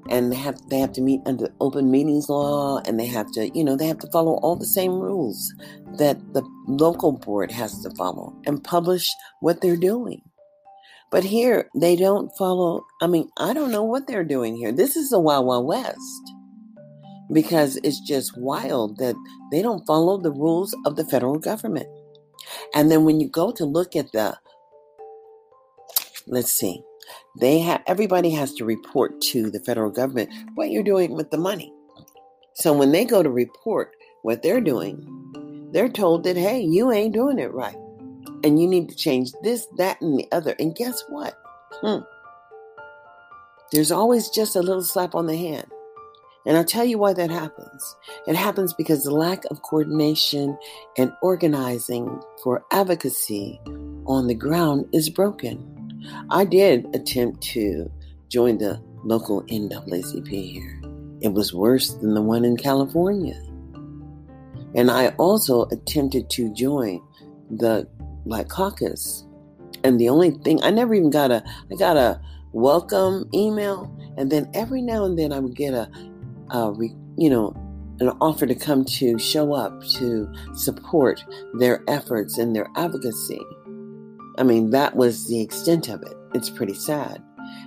and 0.09 0.33
they 0.33 0.37
have 0.37 0.57
they 0.69 0.79
have 0.79 0.93
to 0.95 1.01
meet 1.01 1.21
under 1.27 1.49
open 1.61 1.91
meetings 1.91 2.29
law, 2.29 2.81
and 2.87 2.99
they 2.99 3.07
have 3.07 3.31
to, 3.33 3.51
you 3.57 3.65
know, 3.65 3.77
they 3.77 3.87
have 3.87 3.99
to 3.99 4.11
follow 4.11 4.35
all 4.35 4.57
the 4.57 4.67
same 4.67 4.93
rules 4.93 5.53
that 5.99 6.19
the 6.35 6.43
local 6.67 7.13
board 7.13 7.51
has 7.51 7.81
to 7.83 7.91
follow 7.97 8.35
and 8.47 8.63
publish 8.65 9.09
what 9.41 9.61
they're 9.61 9.77
doing. 9.77 10.23
But 11.11 11.25
here, 11.25 11.69
they 11.75 11.97
don't 11.97 12.31
follow. 12.37 12.85
I 13.01 13.07
mean, 13.07 13.29
I 13.39 13.55
don't 13.55 13.73
know 13.73 13.85
what 13.85 14.07
they're 14.07 14.25
doing 14.25 14.57
here. 14.57 14.73
This 14.73 14.97
is 14.97 15.11
the 15.11 15.21
Wild 15.21 15.47
Wild 15.47 15.67
West 15.67 16.33
because 17.33 17.79
it's 17.83 18.01
just 18.01 18.37
wild 18.39 18.99
that 18.99 19.15
they 19.51 19.63
don't 19.63 19.87
follow 19.87 20.19
the 20.19 20.33
rules 20.33 20.75
of 20.87 20.97
the 20.97 21.05
federal 21.05 21.39
government. 21.39 21.87
And 22.75 22.91
then 22.91 23.05
when 23.05 23.21
you 23.21 23.29
go 23.29 23.53
to 23.53 23.65
look 23.65 23.95
at 23.97 24.13
the, 24.13 24.39
let's 26.27 26.53
see, 26.53 26.83
they 27.37 27.59
have 27.61 27.83
everybody 27.87 28.31
has 28.31 28.55
to 28.55 28.65
report 28.65 29.21
to 29.21 29.51
the 29.51 29.61
federal 29.61 29.91
government 29.91 30.31
what 30.55 30.71
you're 30.71 30.83
doing 30.83 31.15
with 31.15 31.31
the 31.31 31.39
money. 31.39 31.73
So 32.55 32.73
when 32.73 32.93
they 32.93 33.05
go 33.05 33.23
to 33.23 33.31
report 33.31 33.95
what 34.23 34.43
they're 34.43 34.61
doing, 34.61 35.71
they're 35.73 35.89
told 35.89 36.25
that 36.25 36.37
hey, 36.37 36.61
you 36.61 36.91
ain't 36.91 37.15
doing 37.15 37.39
it 37.39 37.53
right 37.53 37.77
and 38.45 38.61
you 38.61 38.69
need 38.69 38.89
to 38.89 38.97
change 38.97 39.33
this, 39.43 39.67
that, 39.77 40.01
and 40.01 40.19
the 40.19 40.29
other. 40.33 40.55
And 40.59 40.75
guess 40.75 41.03
what? 41.09 41.35
Hmm. 41.83 42.01
There's 43.73 43.93
always 43.93 44.31
just 44.31 44.57
a 44.57 44.63
little 44.63 44.83
slap 44.83 45.15
on 45.15 45.27
the 45.27 45.37
hand. 45.37 45.67
And 46.47 46.57
I'll 46.57 46.65
tell 46.65 46.85
you 46.85 46.99
why 46.99 47.13
that 47.13 47.31
happens. 47.31 47.97
It 48.27 48.35
happens 48.35 48.73
because 48.73 49.05
the 49.05 49.11
lack 49.11 49.45
of 49.47 49.63
coordination 49.63 50.57
and 50.97 51.13
organizing 51.21 52.23
for 52.43 52.65
advocacy 52.71 53.61
on 54.07 54.29
the 54.29 54.35
ground 54.35 54.87
is 54.93 55.11
broken. 55.11 55.78
I 56.31 56.45
did 56.45 56.87
attempt 56.95 57.43
to 57.55 57.91
join 58.29 58.59
the 58.59 58.83
local 59.05 59.43
NAACP 59.45 60.29
here. 60.29 60.81
It 61.21 61.33
was 61.33 61.53
worse 61.53 61.95
than 61.95 62.15
the 62.15 62.23
one 62.23 62.45
in 62.45 62.57
California. 62.57 63.41
And 64.75 64.91
I 64.91 65.09
also 65.19 65.65
attempted 65.67 66.31
to 66.31 66.53
join 66.53 67.01
the 67.51 67.89
Black 68.27 68.49
Caucus. 68.49 69.25
And 69.83 69.99
the 69.99 70.09
only 70.09 70.31
thing 70.31 70.63
I 70.63 70.71
never 70.71 70.95
even 70.95 71.11
got 71.11 71.31
a 71.31 71.43
I 71.73 71.77
got 71.77 71.97
a 71.97 72.21
welcome 72.53 73.29
email, 73.33 73.91
and 74.17 74.31
then 74.31 74.51
every 74.55 74.83
now 74.83 75.05
and 75.05 75.19
then 75.19 75.33
I 75.33 75.39
would 75.39 75.55
get 75.55 75.73
a, 75.73 75.91
a 76.51 76.75
you 77.17 77.31
know 77.31 77.55
an 78.01 78.11
offer 78.21 78.47
to 78.47 78.55
come 78.55 78.85
to 78.85 79.19
show 79.19 79.53
up 79.53 79.83
to 79.95 80.33
support 80.55 81.25
their 81.55 81.83
efforts 81.89 82.39
and 82.39 82.55
their 82.55 82.69
advocacy. 82.77 83.41
I 84.39 84.45
mean, 84.45 84.71
that 84.71 84.95
was 84.95 85.29
the 85.29 85.41
extent 85.41 85.89
of 85.89 86.03
it. 86.03 86.15
It's 86.33 86.49
pretty 86.49 86.75
sad. 86.75 87.23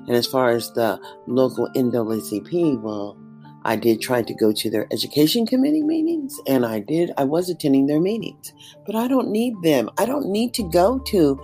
And 0.08 0.12
as 0.16 0.26
far 0.26 0.50
as 0.50 0.72
the 0.72 1.00
local 1.28 1.68
NAACP, 1.76 2.82
well, 2.82 3.18
I 3.64 3.76
did 3.76 4.02
try 4.02 4.24
to 4.24 4.34
go 4.34 4.52
to 4.54 4.70
their 4.70 4.88
education 4.92 5.46
committee 5.46 5.84
meetings 5.84 6.40
and 6.48 6.66
I 6.66 6.80
did, 6.80 7.12
I 7.18 7.26
was 7.26 7.50
attending 7.50 7.88
their 7.88 8.00
meetings, 8.00 8.54
but 8.86 8.96
I 8.96 9.08
don't 9.08 9.30
need 9.30 9.54
them. 9.64 9.90
I 9.98 10.06
don't 10.06 10.32
need 10.32 10.54
to 10.56 10.64
go 10.70 11.00
to 11.08 11.40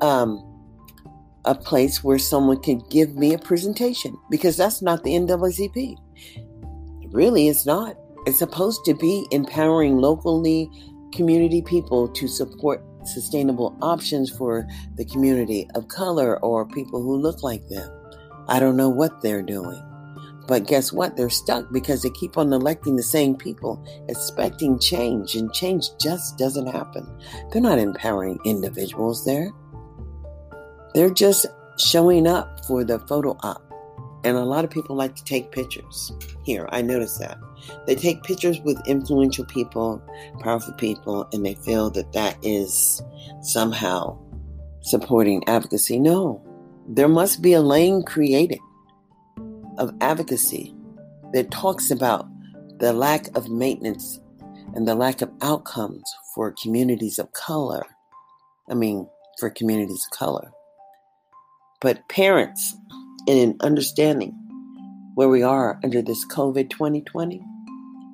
um, 0.00 0.44
a 1.44 1.54
place 1.54 2.02
where 2.02 2.18
someone 2.18 2.60
can 2.60 2.80
give 2.88 3.16
me 3.16 3.34
a 3.34 3.38
presentation 3.38 4.16
because 4.30 4.56
that's 4.56 4.80
not 4.80 5.02
the 5.02 5.10
NAACP. 5.10 5.96
Really, 7.10 7.48
it's 7.48 7.66
not. 7.66 7.96
It's 8.26 8.38
supposed 8.38 8.84
to 8.84 8.94
be 8.94 9.26
empowering 9.30 9.98
locally 9.98 10.70
community 11.12 11.62
people 11.62 12.08
to 12.08 12.28
support 12.28 12.84
sustainable 13.12 13.76
options 13.82 14.30
for 14.30 14.66
the 14.96 15.04
community 15.04 15.68
of 15.74 15.88
color 15.88 16.38
or 16.40 16.66
people 16.66 17.02
who 17.02 17.16
look 17.16 17.42
like 17.42 17.66
them. 17.68 17.90
I 18.48 18.60
don't 18.60 18.76
know 18.76 18.88
what 18.88 19.20
they're 19.20 19.42
doing. 19.42 19.82
But 20.48 20.66
guess 20.66 20.92
what? 20.92 21.14
They're 21.14 21.28
stuck 21.28 21.70
because 21.70 22.02
they 22.02 22.10
keep 22.10 22.38
on 22.38 22.50
electing 22.52 22.96
the 22.96 23.02
same 23.02 23.36
people, 23.36 23.84
expecting 24.08 24.78
change, 24.78 25.34
and 25.34 25.52
change 25.52 25.90
just 26.00 26.38
doesn't 26.38 26.66
happen. 26.66 27.06
They're 27.52 27.60
not 27.60 27.78
empowering 27.78 28.38
individuals 28.46 29.26
there. 29.26 29.52
They're 30.94 31.10
just 31.10 31.44
showing 31.76 32.26
up 32.26 32.64
for 32.64 32.82
the 32.82 32.98
photo 33.00 33.36
op. 33.42 33.62
And 34.24 34.38
a 34.38 34.44
lot 34.44 34.64
of 34.64 34.70
people 34.70 34.96
like 34.96 35.14
to 35.16 35.24
take 35.24 35.52
pictures. 35.52 36.12
Here, 36.44 36.66
I 36.72 36.80
noticed 36.80 37.20
that. 37.20 37.38
They 37.86 37.94
take 37.94 38.22
pictures 38.22 38.60
with 38.60 38.80
influential 38.86 39.44
people, 39.44 40.02
powerful 40.40 40.74
people, 40.74 41.28
and 41.32 41.44
they 41.44 41.54
feel 41.54 41.90
that 41.90 42.12
that 42.12 42.36
is 42.42 43.02
somehow 43.42 44.18
supporting 44.80 45.46
advocacy. 45.48 45.98
No, 45.98 46.42
there 46.88 47.08
must 47.08 47.42
be 47.42 47.52
a 47.52 47.60
lane 47.60 48.02
created 48.02 48.60
of 49.78 49.94
advocacy 50.00 50.74
that 51.32 51.50
talks 51.50 51.90
about 51.90 52.26
the 52.78 52.92
lack 52.92 53.36
of 53.36 53.48
maintenance 53.48 54.20
and 54.74 54.86
the 54.86 54.94
lack 54.94 55.22
of 55.22 55.30
outcomes 55.42 56.02
for 56.34 56.54
communities 56.62 57.18
of 57.18 57.32
color. 57.32 57.84
I 58.70 58.74
mean, 58.74 59.08
for 59.38 59.50
communities 59.50 60.06
of 60.10 60.18
color. 60.18 60.50
But 61.80 62.08
parents, 62.08 62.76
in 63.26 63.50
an 63.50 63.56
understanding 63.60 64.34
where 65.18 65.28
we 65.28 65.42
are 65.42 65.80
under 65.82 66.00
this 66.00 66.24
COVID 66.28 66.70
2020, 66.70 67.42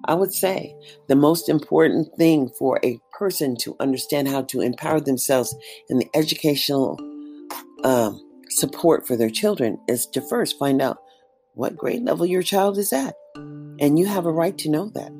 I 0.06 0.14
would 0.14 0.32
say 0.32 0.74
the 1.06 1.14
most 1.14 1.50
important 1.50 2.08
thing 2.16 2.48
for 2.58 2.80
a 2.82 2.98
person 3.18 3.58
to 3.58 3.76
understand 3.78 4.26
how 4.26 4.40
to 4.44 4.62
empower 4.62 5.00
themselves 5.00 5.54
in 5.90 5.98
the 5.98 6.08
educational 6.14 6.98
um, 7.84 8.18
support 8.48 9.06
for 9.06 9.18
their 9.18 9.28
children 9.28 9.78
is 9.86 10.06
to 10.14 10.26
first 10.30 10.58
find 10.58 10.80
out 10.80 10.96
what 11.52 11.76
grade 11.76 12.04
level 12.04 12.24
your 12.24 12.42
child 12.42 12.78
is 12.78 12.90
at. 12.90 13.14
And 13.36 13.98
you 13.98 14.06
have 14.06 14.24
a 14.24 14.32
right 14.32 14.56
to 14.56 14.70
know 14.70 14.88
that. 14.94 15.12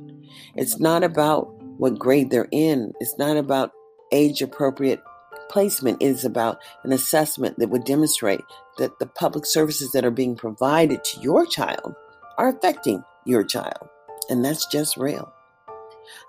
It's 0.57 0.81
not 0.81 1.05
about 1.05 1.49
what 1.77 1.99
grade 1.99 2.31
they're 2.31 2.49
in, 2.51 2.94
it's 2.99 3.18
not 3.18 3.37
about 3.37 3.73
age 4.11 4.40
appropriate 4.40 5.03
placement. 5.49 6.03
Is 6.03 6.25
about 6.25 6.59
an 6.85 6.93
assessment 6.93 7.59
that 7.59 7.69
would 7.69 7.85
demonstrate 7.85 8.43
that 8.79 8.99
the 8.99 9.07
public 9.07 9.47
services 9.47 9.93
that 9.93 10.05
are 10.05 10.11
being 10.11 10.37
provided 10.37 11.05
to 11.05 11.21
your 11.21 11.47
child 11.47 11.95
are 12.39 12.49
affecting 12.49 13.03
your 13.25 13.45
child. 13.45 13.89
And 14.29 14.45
that's 14.45 14.67
just 14.67 14.97
real. 14.97 15.33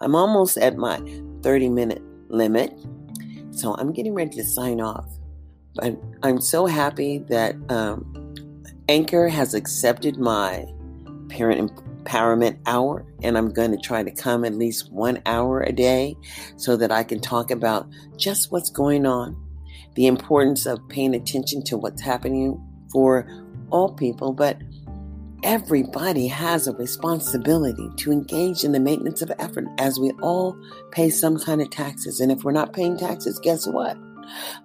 I'm 0.02 0.16
almost 0.16 0.58
at 0.58 0.78
my 0.78 0.98
30 1.42 1.70
minute 1.70 2.02
limit, 2.30 2.74
so 3.52 3.76
I'm 3.76 3.94
getting 3.94 4.14
ready 4.14 4.36
to 4.38 4.44
sign 4.44 4.82
off. 4.82 5.06
But 5.76 5.98
I'm 6.24 6.40
so 6.40 6.66
happy 6.66 7.20
that 7.30 7.56
um, 7.70 8.34
Anchor 8.88 9.28
has 9.28 9.54
accepted 9.54 10.18
my 10.18 10.66
parent 11.30 11.60
empowerment 12.06 12.60
hour, 12.66 13.06
and 13.24 13.38
I'm 13.38 13.52
going 13.52 13.72
to 13.72 13.78
try 13.78 14.04
to 14.04 14.12
come 14.12 14.46
at 14.46 14.54
least 14.54 14.92
one 14.92 15.22
hour 15.26 15.62
a 15.62 15.72
day 15.72 16.16
so 16.58 16.78
that 16.78 16.92
I 16.92 17.04
can 17.04 17.20
talk 17.20 17.52
about 17.52 17.88
just 18.18 18.52
what's 18.52 18.70
going 18.70 19.06
on, 19.06 19.36
the 19.96 20.08
importance 20.08 20.66
of 20.66 20.88
paying 20.90 21.16
attention 21.16 21.64
to 21.66 21.78
what's 21.78 22.02
happening 22.02 22.62
for 22.92 23.28
all 23.72 23.92
people, 23.94 24.32
but 24.32 24.58
everybody 25.44 26.28
has 26.28 26.68
a 26.68 26.74
responsibility 26.74 27.90
to 27.98 28.12
engage 28.12 28.64
in 28.64 28.72
the 28.72 28.80
maintenance 28.80 29.22
of 29.22 29.32
effort 29.38 29.66
as 29.78 30.00
we 30.00 30.12
all 30.22 30.58
pay 30.92 31.10
some 31.10 31.38
kind 31.38 31.62
of 31.62 31.70
taxes. 31.70 32.20
And 32.20 32.32
if 32.32 32.44
we're 32.44 32.52
not 32.52 32.74
paying 32.74 32.98
taxes, 32.98 33.40
guess 33.40 33.68
what? 33.68 33.98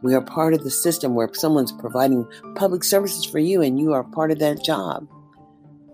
We 0.02 0.14
are 0.14 0.22
part 0.22 0.54
of 0.54 0.64
the 0.64 0.70
system 0.70 1.14
where 1.14 1.28
someone's 1.34 1.72
providing 1.72 2.26
public 2.54 2.82
services 2.82 3.24
for 3.24 3.38
you 3.38 3.60
and 3.60 3.78
you 3.78 3.92
are 3.92 4.04
part 4.04 4.30
of 4.30 4.38
that 4.38 4.64
job. 4.64 5.06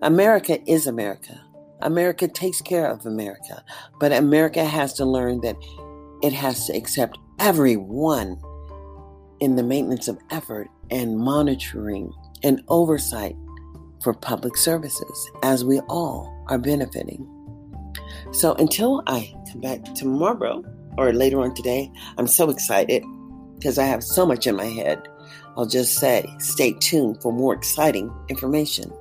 America 0.07 0.61
is 0.71 0.87
America. 0.87 1.43
America 1.83 2.29
takes 2.29 2.61
care 2.61 2.89
of 2.89 3.05
America. 3.07 3.65
But 3.99 4.13
America 4.13 4.65
has 4.65 4.93
to 4.95 5.05
learn 5.05 5.41
that 5.41 5.57
it 6.23 6.33
has 6.33 6.65
to 6.67 6.77
accept 6.77 7.19
everyone 7.41 8.41
in 9.41 9.57
the 9.57 9.65
maintenance 9.65 10.07
of 10.07 10.17
effort 10.31 10.69
and 10.93 11.19
monitoring 11.19 12.13
and 12.45 12.63
oversight 12.69 13.35
for 14.01 14.15
public 14.15 14.57
services 14.57 15.31
as 15.43 15.65
we 15.65 15.81
all 15.89 16.33
are 16.47 16.59
benefiting. 16.59 17.27
So 18.31 18.55
until 18.55 19.03
I 19.09 19.35
come 19.51 19.61
back 19.61 19.83
tomorrow 19.97 20.63
or 20.97 21.13
later 21.13 21.41
on 21.41 21.53
today, 21.53 21.91
I'm 22.17 22.29
so 22.29 22.49
excited 22.49 23.03
because 23.57 23.77
I 23.77 23.87
have 23.87 24.05
so 24.05 24.25
much 24.25 24.47
in 24.47 24.55
my 24.55 24.67
head. 24.67 25.03
I'll 25.57 25.67
just 25.67 25.99
say 25.99 26.33
stay 26.39 26.75
tuned 26.75 27.21
for 27.21 27.33
more 27.33 27.55
exciting 27.55 28.09
information. 28.29 28.93